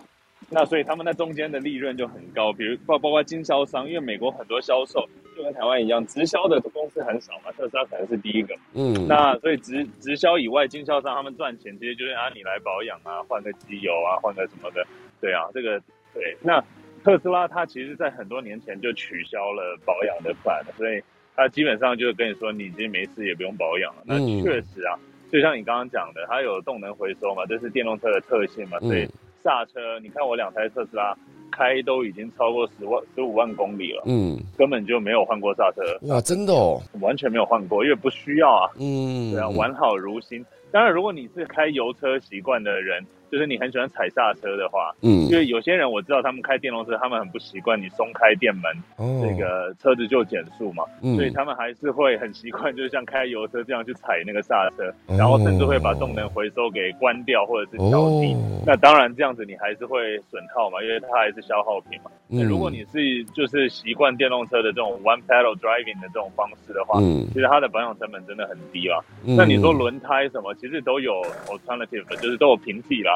[0.49, 5.05] 那所以他们在中间的利润就很高，比如包包括经销商，因为美国很多销售
[5.37, 8.55] 就跟台湾一样，直销的公司很少嘛，特斯拉可能是第一个。
[8.75, 14.87] 嗯，那所以直直销以外，经销商他们赚钱，其实就是啊，你来保养啊，换个机油啊，换个什么的，
[15.21, 15.81] 对啊，这个
[16.15, 16.37] 对。
[16.41, 16.63] 那
[17.03, 21.03] 特斯拉它其实在很多年前就取消了保养的款，所以
[21.35, 24.03] 它基本上就是跟你说，你今天没事也不用保养了。
[24.05, 24.95] 那确实啊，
[25.29, 29.09] 就像你刚刚讲的，它有动能回收嘛，这是电动车的特性嘛，所以。
[29.47, 31.17] 刹车，你看我两台特斯拉
[31.53, 35.83] 开都已经超过十万、十五万公里了，嗯，根本就没有换过刹车。
[36.09, 38.71] 哇，真的哦，完全没有换过，因为不需要啊。
[38.81, 40.45] 嗯，对啊，完好如新。
[40.73, 43.07] 当然，如果你是开油车习惯的人。
[43.31, 48.65] 就是你很喜欢踩刹车的话，嗯，因为有些人我知道他们开电动车，他们很不习惯你松开电门，
[48.97, 58.35] 哦，这个车子就减速嘛，嗯，所以他们还是会很习惯，就像开油车这样去踩那个刹车，然后甚至会把动能回收给关掉或者是调低。
[58.65, 62.11] 那当然这样子你还是会损耗嘛，因为它还是消耗品嘛。
[62.29, 68.99] 那如果你是就是习惯电动车的这种 one pedal driving 的这种方式的话，嗯，其实它的保养成本真的很低啦。
[69.25, 73.16] 那你说轮胎什么，其实都有 alternative，就是都有平替啦。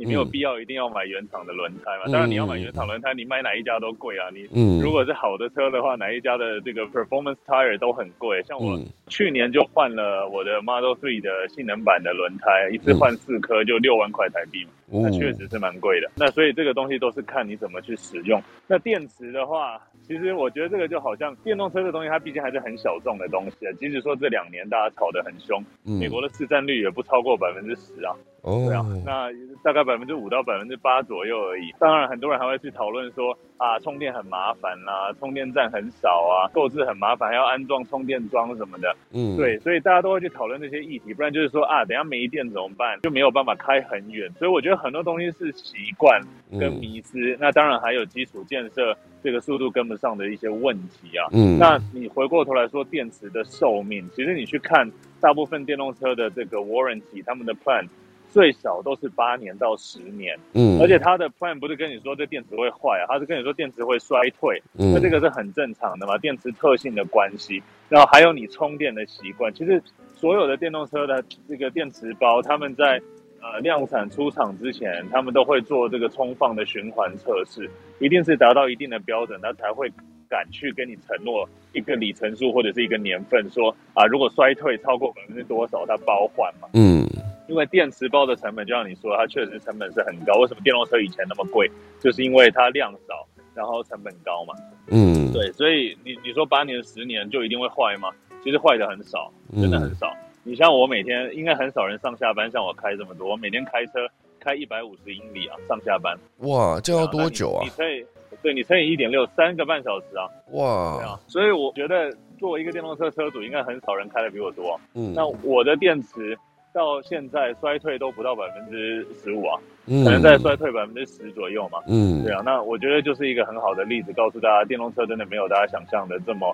[0.00, 2.10] 你没有必要一定要买原厂的轮胎嘛？
[2.10, 4.30] 当然你要买原厂轮胎，你买哪一家都贵啊。
[4.32, 4.48] 你
[4.80, 8.42] 如果是好的车的话，哪一家的这个 performance tire 都很贵。
[8.44, 14.70] 像我去年就换了我的 Model Three 的性能版的轮胎，一次换四颗就六万块台币嘛，
[15.02, 16.10] 那确实是蛮贵的。
[16.14, 18.42] 那所以这个东西都是看你怎么去使用。
[18.66, 19.78] 那电池的话，
[20.08, 23.72] 其实我觉得这个就好像电动车的东西，它毕竟还是很小众的东西啊。
[23.78, 28.16] 即使说这两年大家炒得很凶，美国的市占率也不超过百分之十啊。
[28.42, 29.28] 哦，对啊，那
[29.62, 31.74] 大概百分之五到百分之八左右而已。
[31.80, 38.94] 当然，很多人还会去讨论说啊，充电很麻烦啦，充电站很少啊，购置很麻烦，还要安装充电桩什么的。
[39.12, 41.12] 嗯，对，所以大家都会去讨论这些议题。
[41.12, 43.00] 不然就是说啊，等下没电怎么办？
[43.00, 44.30] 就没有办法开很远。
[44.38, 46.22] 所以我觉得很多东西是习惯
[46.52, 47.36] 跟迷失。
[47.40, 51.26] 那当然还有基础建设这个速度跟不上的一些问题啊。
[51.32, 54.88] 嗯，那你回过头来说电池的寿命，其实你去看
[55.20, 57.86] 大部分电动车的这个 warranty，他们的 plan。
[58.30, 69.82] 最少都是八年到十年，嗯，而且它的 plan 不是跟你说这电池会坏啊，它是跟你说电池会衰退，嗯，那这个是很正常的嘛，电池特性的关系，然后还有你充电的习惯，其实
[70.14, 73.00] 所有的电动车的这个电池包，他们在
[73.40, 77.68] 呃量产出厂之前，他们都会做这个充放的循环测试，
[77.98, 79.90] 一定是达到一定的标准，它才会
[80.30, 87.06] 敢去跟你承诺一个里程数或者是一个年份，说啊如果衰退超过百分之多少，它包换嘛，嗯。
[87.48, 90.38] 因为电池包的成本，就像你说，它确实成本是很高。
[90.38, 91.68] 为什么电动车以前那么贵？
[91.98, 93.26] 就是因为它量少，
[93.56, 94.54] 然后成本高嘛。
[94.86, 98.08] 嗯，对，所以你你说八年、十年就一定会坏吗？
[98.44, 100.16] 其实坏的很少，真的很少。
[100.44, 104.08] 你像我每天应该很少人上下班，像我开这么多，我每天开车
[104.38, 106.16] 开一百五十英里啊，上下班。
[106.42, 107.64] 哇，这要多久啊？
[107.64, 108.06] 你可以，
[108.42, 110.28] 对你乘以一点六，三个半小时啊。
[110.52, 114.80] 哇，所以我觉得作为一个电动车车主，应该很少人开的比我多。
[114.94, 116.36] 嗯，那我的电池。
[116.72, 119.58] 到现在衰退都不到百分之十五啊，
[119.88, 121.80] 可能在衰退百分之十左右嘛。
[121.88, 126.46] 嗯，对啊，那我觉得就是一个很好的例子，告诉大家电动车真的没有大家想象的这么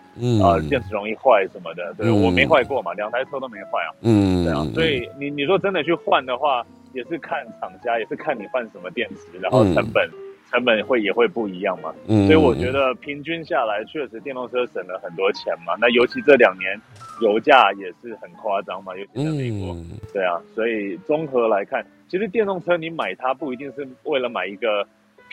[0.42, 1.92] 啊，电池容易坏什么的。
[1.98, 3.92] 对我没坏过嘛，两台车都没坏啊。
[4.00, 6.64] 嗯，对啊，所以你你说真的去换的话，
[6.94, 10.08] 也是看厂家，也是看你换什么电池，然后成本。
[10.50, 15.74] 成本会也会不一样嘛，所以我觉得平均下来确实电动车省了很多钱嘛。
[15.80, 16.80] 那尤其这两年
[17.20, 19.76] 油价也是很夸张嘛，尤其在美国，
[20.12, 20.40] 对啊。
[20.54, 24.86] 所以综合来看，其实电动车你买它不一定是为了买一个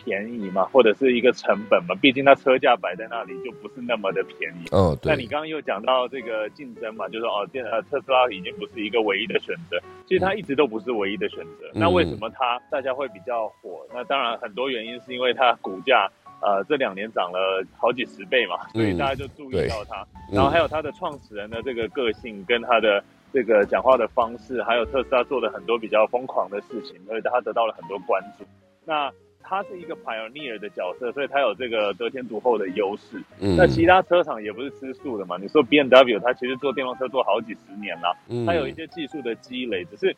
[0.03, 4.67] 便宜嘛，或者是一个成本嘛，毕竟它车价摆在那里就不是那么的便宜。
[4.71, 5.11] 哦，对。
[5.11, 11.69] 那你刚刚又讲到这个竞争嘛，就是说哦，电呃特斯拉已经不是一个唯一的选择，其实它一直都不是唯一的选择。
[11.73, 13.85] 那为什么它大家会比较火？
[13.93, 16.09] 那当然很多原因是因为它股价
[16.41, 20.05] 呃这两年涨了好几十倍嘛，所以大家就注意到它。
[20.31, 23.03] 然后还有它的创始人的这个个性跟他的。
[23.35, 28.45] 这个讲话的方式，还有特斯拉做的很多比较疯狂的事情，所以他得到了很多关注。
[28.85, 29.11] 那
[29.43, 33.21] 他是一个 pioneer 的角色，所以他有这个得天独厚的优势。
[33.39, 35.37] 嗯，那其他车厂也不是吃素的嘛。
[35.39, 38.15] 你说 B M W，它其实做电动车做好几十年了，
[38.45, 39.85] 它有一些技术的积累。
[39.85, 40.15] 只是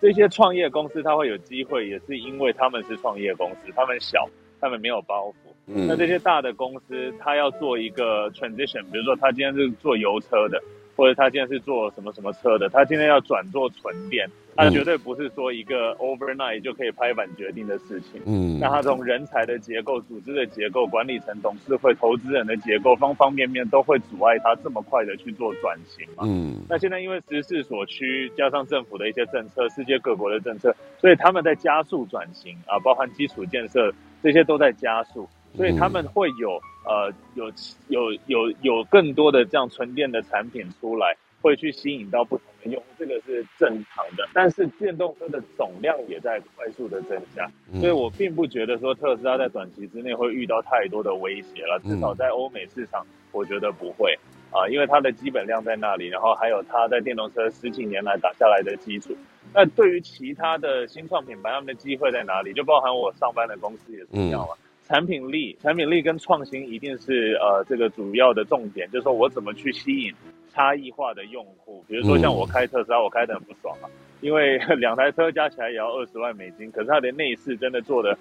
[0.00, 4.28] 这些创业公司它会有机会，也是因为他们是创业公司，他们小，
[4.60, 5.34] 他们没有包袱。
[5.66, 10.62] 嗯，那这些大的公司，它要做一个 transition，比如说他今天是做油车的。
[11.00, 18.20] 或者他现在是做什么什么车的，他今天要转做纯电，他绝对不是说一个 overnight 就可以拍板决定的事情。
[18.26, 26.24] 嗯，那他从人才的结构、组织的结构、管理层、董事会、投资人的结构，方方面面都会阻碍他这么快的去做转型嘛。
[26.26, 33.90] 嗯，那现在因为时势所趋，加上政府的一些政策、世界各国的政策，所以他们在加速转型啊，包含基础建设
[34.22, 35.26] 这些都在加速。
[35.56, 37.52] 所以他们会有呃有
[37.88, 44.28] 有有有更多的这样纯电的产品出来，会去吸引到不同的用户，这个是正常的。
[44.32, 47.50] 但是电动车的总量也在快速的增加，
[47.80, 51.80] 所以我并不觉得说特斯拉在短期之内会遇到太多的威胁了。
[51.84, 54.18] 至少在欧美市场，我觉得不会
[54.50, 59.16] 啊，因为它的基本量在那里，然后还有它在电动车十几年来打下来的基础。
[59.52, 62.52] 那对于其他的新创品牌，他们的机会在哪里？
[62.52, 64.54] 就包含我上班的公司也是一样嘛。
[64.90, 70.12] 产品力、产品力跟创新一定是呃这个主要的重点，就是说我怎么去吸引
[70.52, 71.84] 差异化的用户。
[71.86, 73.86] 比如说像我开特斯拉，我开的很不爽啊，
[74.20, 78.18] 因为 两台车加起来也要二十万美金，可是它的内饰真的做的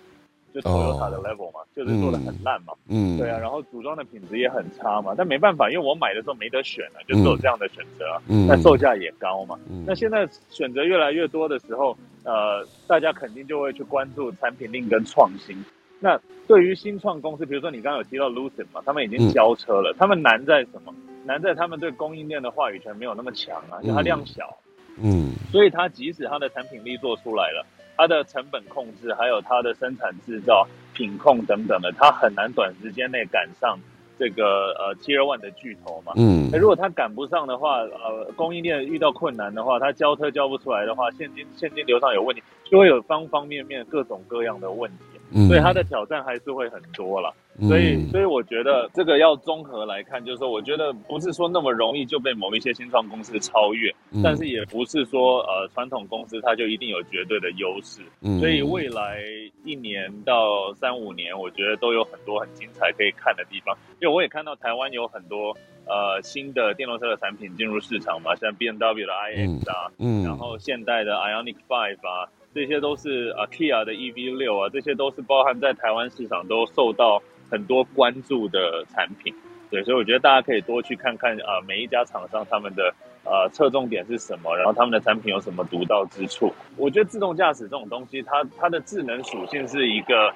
[0.54, 2.74] 就 Toyota 的 level 嘛，就是做的很烂嘛。
[2.88, 5.16] 嗯，对啊，然后组装的品质也很差嘛。
[5.18, 8.22] 但没办法，因为我买的时候没得选啊，就只有这样的选择啊。
[8.28, 9.58] 嗯，那售价也高嘛。
[9.72, 15.58] 嗯，那现在选择越来越多的时候，呃，大家肯定就会去关注产品力跟创新。
[16.00, 19.94] 那对于新创公司，比如说你刚刚有提到 Lucid 嘛，他们已经交车了。
[20.00, 20.94] 他们难在什么？
[21.26, 24.58] 难在他们对供应链的话语权没有那么强啊，因为它量小。
[24.98, 25.34] 嗯。
[25.52, 27.66] 所以它即使它的产品力做出来了，
[27.98, 33.78] 它的成本控制，还有它的生产制造、品控等等的，它很难短时间内赶上
[34.18, 36.14] 这个呃 Tier One 的巨头嘛。
[36.16, 36.50] 嗯。
[36.52, 45.09] 那如果它赶不上的话，呃，供应链遇到困难的话，它交车交不出来的话，现金现金流上有问题，就会有方方面面各种各样的问题。
[45.48, 47.34] 所以它的挑战还是会很多了，
[47.68, 58.02] 所以所以我觉得这个要综合来看，就是说，我觉得不是说那么容易就被某一些新创公司超越，但是也不是说呃传统公司它就一定有绝对的优势，
[58.40, 59.22] 所以未来
[59.64, 65.56] 一年到三五年，我觉得都有很多很精彩可以看的地方，因为我也看到台湾有很多
[65.86, 72.28] 呃新的电动车的产品进入市场嘛，像 B M W 的 i X 啊，嗯，然后现代的 Ionic Five 啊。
[72.54, 79.34] 这些都是啊，Kia 的 EV 六啊，这些都是包含在台湾市场都受到很多关注的产品。
[79.70, 82.92] 对，所以我觉得大家可以多去看看啊，每一家厂商他们的
[83.24, 86.52] 呃侧重点是什么，然后他们的产品有什么独到之处。
[86.76, 90.34] 我觉得自动驾驶这种东西，它它的智能属性是一个，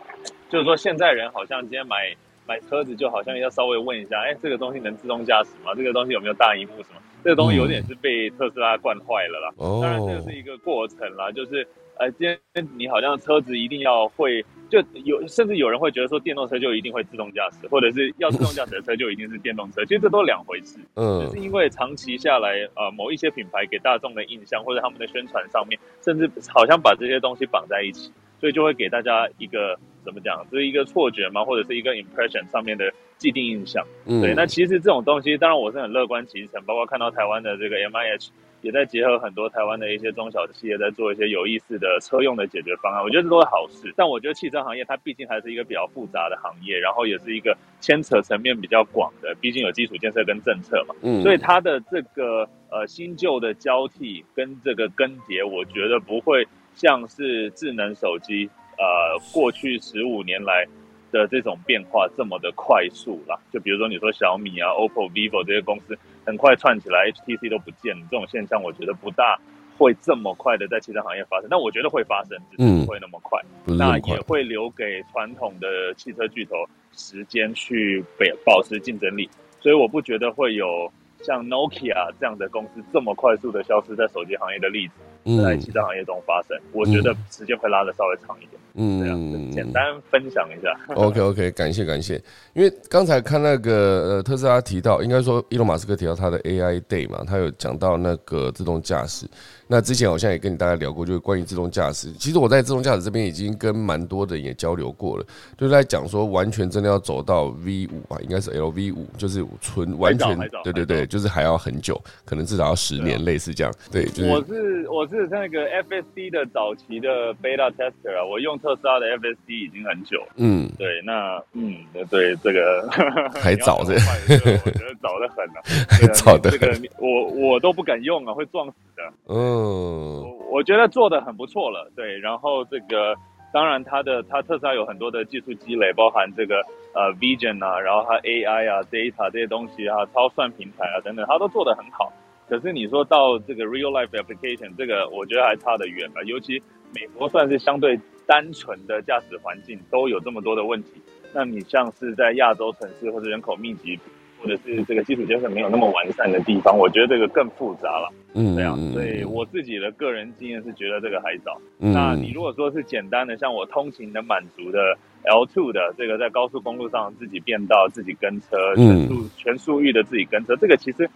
[0.49, 5.73] 就是说现在人好像今天买买车子就好像要稍微问一下，哎，这个东西能自动驾驶吗？
[5.75, 7.01] 这个东西有没有大荧幕什么？
[7.23, 9.51] 这个东西有点是被特斯拉惯坏了啦。
[9.57, 11.67] 当然这个是一个过程啦，就是。
[11.97, 20.79] 呃，今天你好像车子一定要会，就有甚至有人会觉得说电动车就一定会自动驾驶，或者是要自动驾驶的车就一定是电动车，其实这都两回事。
[20.95, 33.85] 嗯，就是因为长期下来，呃，某一些品牌给大众的印象，或者他们的宣传上面，甚至好像把这些东西绑在一起，所以就会给大家一个怎么讲，就是一个错觉嘛，或者是一个 impression 上面的既定印象。
[34.05, 38.31] 对，那其实这种东西，当然我是很乐观其成，包括看到台湾的这个 M I H。
[38.63, 43.03] 也在结合很多台湾的一些中小企业，在做一些有意思的车用的解决方案。
[43.03, 43.93] 我觉得这都是好事。
[43.97, 49.35] 但我觉得汽车行业它毕竟还是一个比较复杂的行业，然后也是一个牵扯层面比较广的。
[49.41, 60.65] 毕竟有基础建设跟政策嘛，嗯，所以它的这个呃新旧的交替跟这个更迭，我觉得不会像是智能手机呃过去十五年来
[61.11, 63.37] 的这种变化这么的快速啦。
[63.51, 65.99] 就比如说你说小米啊、OPPO、vivo 这些公司。
[66.25, 69.39] 很快串起来，HTC 都不见了，这种现象我觉得不大
[69.77, 73.39] 会这么快的在汽车行业发生，但我觉得会发生，只是不会那么快。
[73.65, 76.55] 那也会留给传统的汽车巨头
[76.93, 84.93] 时间去保保持竞争力，所以我不觉得会有像 Nokia 这样的公司这么快速的消失在手机行业的例子。
[85.23, 88.61] 在汽车行业中发生，我觉得时间会拉的稍微长一点。
[88.75, 90.75] 嗯，这样简单分享一下。
[90.95, 92.19] OK OK，感谢感谢。
[92.53, 99.27] 因为刚才看那个呃特斯拉提到，应该说伊隆马斯克提到他的 AI Day 嘛，他有讲到那个自动驾驶。
[99.67, 102.11] 那之前好像也跟你大家聊过，就是关于自动驾驶。
[102.13, 113.73] 其实我在自动驾驶这边已经跟蛮多的人也交流过了，就是在讲说完全真的要走到 V 五啊，应该是 LV 五，就是纯完全对对对，就是还要很久，可能至少要十年，类似这样。
[113.91, 120.21] 对，就是我是我是那个 FSD 的早期的 Beta Tester 啊，我用特斯拉的 FSD 已经很久。
[120.35, 121.75] 嗯，对，那嗯，
[122.09, 122.89] 对这个
[123.39, 126.49] 还早着，我觉得早得很了，还 早的。
[126.51, 129.03] 这个我我都不敢用啊，会撞死的。
[129.27, 130.23] 嗯。
[130.23, 132.17] 嗯，我觉得做的很不错了，对。
[132.19, 133.15] 然后这个，
[133.53, 136.57] 当然它的它特斯拉有很多的技术积累，包含这个
[136.93, 142.11] 呃 Vision 啊，然后它 AI 啊、Data 这些东西啊、超算平台啊等等，它都做的很好。
[142.49, 146.23] 可是你说到这个 Real Life Application，这个我觉得还差得远了。
[146.25, 146.61] 尤其
[146.93, 150.89] 美国算是相对单纯的驾驶环境，都有这么多的问题。
[151.33, 153.99] 那你像是在亚洲城市或者人口密集。
[154.39, 158.11] 或者是这个基础建设没有那么完善的地方，我觉得这个更复杂了。
[158.33, 161.57] 嗯，这样，所以我自己的个人经验是觉得这个还早。
[161.77, 171.09] 那你如果说是简单的，像我通勤能满足的 L two 的这个在高速公路上自己变道、自己跟车、全速全速域的自己跟车，这个其实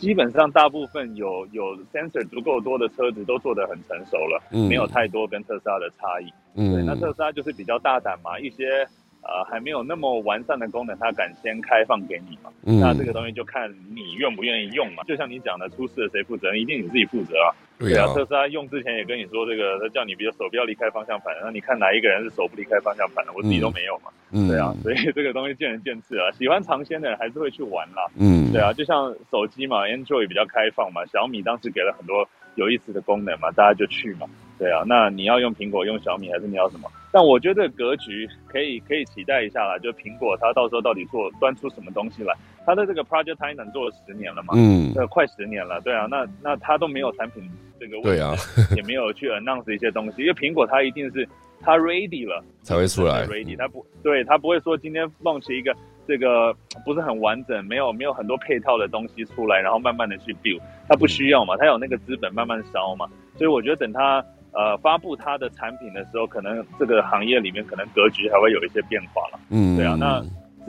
[0.00, 6.32] 基本上大部分有有 sensor 足够多的车子都做得很成熟了，没有太多跟特斯拉的差异。
[6.54, 8.86] 嗯，那特斯拉就是比较大胆嘛，一些。
[9.22, 12.50] 呃，还没有那么完善的功能，它敢先开放给你嘛？
[12.62, 15.02] 那这个东西就看你愿不愿意用嘛。
[15.04, 16.56] 就像你讲的，出事了谁负责？
[16.56, 17.52] 一定你自己负责啊。
[17.80, 23.32] 对啊，特斯拉用之前也跟你说这个，他叫你比如手不要离开方向盘，那你看哪一个人是手不离开方向盘的？
[23.34, 24.10] 我自己都没有嘛。
[24.32, 26.30] 嗯，对啊，所以这个东西见仁见智啊。
[26.32, 28.04] 喜欢尝鲜的人还是会去玩啦。
[28.18, 34.26] 嗯，对啊，就像手机嘛，Android 比较开放嘛，小米当时给了很多有意思的功能嘛，大家就去嘛。
[34.58, 36.90] 对啊，那你要用苹果、用小米，还是你要什么？
[37.10, 42.34] 但我觉得格局可以可以期待一下啦，就苹果它到时候到底做端出什么东西来？
[42.70, 47.42] 它的这个 Project Titan 做了十年了嘛，嗯，快十年了，对啊，那那他都没有产品
[47.80, 48.32] 这个对啊，
[48.76, 51.28] 也没有去 announce 一些东西，因为苹果它一定是
[51.60, 55.74] 它 ready 了才会出来，ready，它不对，它不会说今天 launch 一个
[56.06, 56.54] 这个
[56.84, 64.24] 不是很完整，没有没有很多配套的东西出来，然后慢慢的去 build，它不需要嘛，它有那个资本慢慢烧嘛，所以我觉得等它。
[64.52, 69.38] 呃，发布它的产品的时候，可能这个行业里面可能格局还会有一些变化了。
[69.48, 70.20] 嗯，对啊，那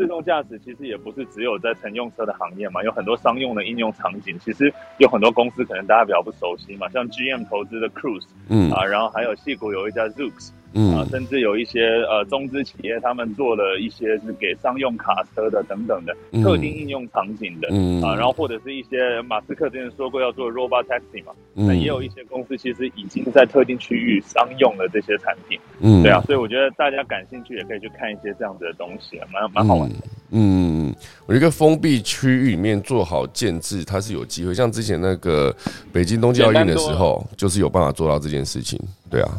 [0.02, 4.36] 自动驾驶其实也不是只有在乘用车的行业嘛，有很多商用的应用场景。
[4.40, 10.50] 其实有很多公司可能大家比较不熟悉嘛，像 GM 投资的 Cruise，嗯啊，然后还有戏谷有一家 Zoox。
[10.74, 10.96] 嗯。
[10.96, 18.02] 啊，甚至有一些呃中资企业，他们做了一些是给商用卡车的等等的特定应用场景的，嗯。
[18.02, 29.96] 啊，然后或者是一些马斯克之前说过要做 robot taxi 嘛，那也有一些公司其实已经在特定区域商用了这些产品，嗯，对啊，所以我觉得大家感兴趣也可以去看一些这样子的东西，蛮蛮好玩的。
[30.34, 30.94] 嗯，
[31.26, 35.54] 我觉得封闭区域里面做好建制，它是有机会，像之前那个
[35.92, 39.30] 北京冬季奥运的时候，就是有办法做到这件事情，对啊。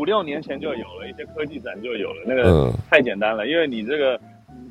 [0.00, 4.18] 五六年前就有了一些科技展就有了，那个太简单了，因为你这个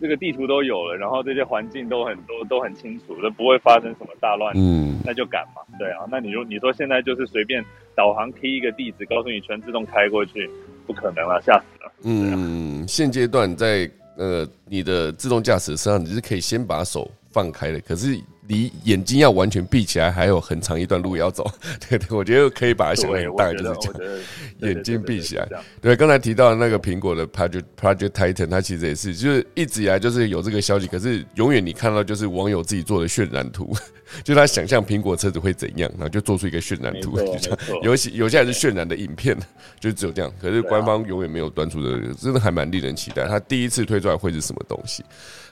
[0.02, 7.64] 这个地图都有了，然后这些环境都很多都很清楚，都不会发生什么大乱，嗯，那就敢嘛，对啊，那你说你说现在就是随便
[7.96, 10.50] 导航踢一个地址，告诉你全自动开过去，
[10.88, 11.92] 不可能了，吓死了。
[12.06, 18.20] 嗯，现阶段在呃你的自动驾驶上，你是可以先把手放开的，可是。
[18.50, 21.50] 离眼睛要完全闭起来，还有很长一段路要走。
[21.88, 24.20] 对对，我觉得可以把它想很大，就是这样。
[24.60, 25.48] 眼睛闭起来。
[25.80, 33.74] 对，刚才提到那个苹果的 Project Project Titan，它其实也是，就是一直以来就是有这个消息，可是永远你看到就是网友自己做的渲染图。
[34.24, 37.60] 就他想象苹果车子会怎样，然后就做出一个渲染图， 就这样。
[37.84, 39.38] 有些有些还是渲染的影片，
[39.80, 40.34] 就只有这样。
[40.42, 43.28] 可是官方永远没有端出的，真的还蛮令人期待。
[43.28, 45.06] 他第一次推出来会是什么东西？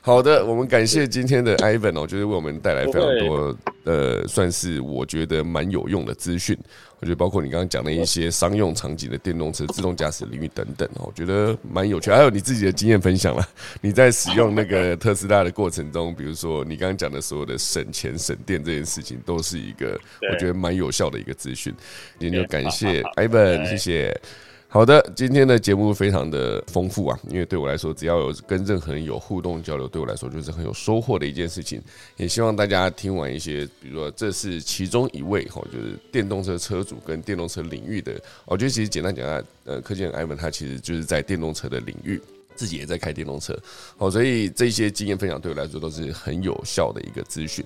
[0.07, 3.53] 好的，我们感谢今天的 Ivan 哦，就是为我们带来非常多
[3.83, 6.57] 呃，算是我觉得蛮有用的资讯。
[7.01, 12.09] 我觉得包括你刚刚讲的一些商用场景的电动车、自动驾驶领域等等哦，我觉得蛮有趣。
[12.09, 13.45] 还有你自己的经验分享了，
[13.81, 19.99] 你在使用那个特斯拉的过程中，比如说你刚刚讲的所有的省钱省电这件事情，都是一个
[20.31, 21.73] 我觉得蛮有效的一个资讯。
[22.17, 24.21] 今天就感谢 Ivan， 谢谢。
[24.69, 31.81] 好的，今天的节目非常的丰富啊，因为对我来说，只要有跟任何人有互动交流，对我来说就是很有收获的一件事情。
[32.17, 42.21] 也希望大家听完一些，比如说这是其中一位哈，就是电动车车主跟电动车领域的，我觉得其实简单讲下，呃，科技人艾文他其实就是在电动车的领域，
[42.53, 43.57] 自己也在开电动车，
[43.95, 47.63] 好，所以这些经验分享对我来说都是很有效的一个资讯。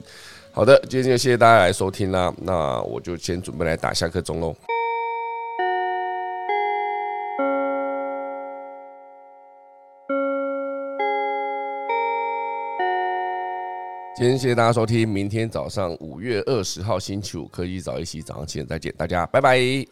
[0.52, 4.56] 好的，今天就谢谢大家来收听啦，那我就先准备来打下课钟喽。
[14.22, 19.58] 今天谢谢大家收听，明天早上五月二十号星期五科技早一起早上七点再见，大家拜拜。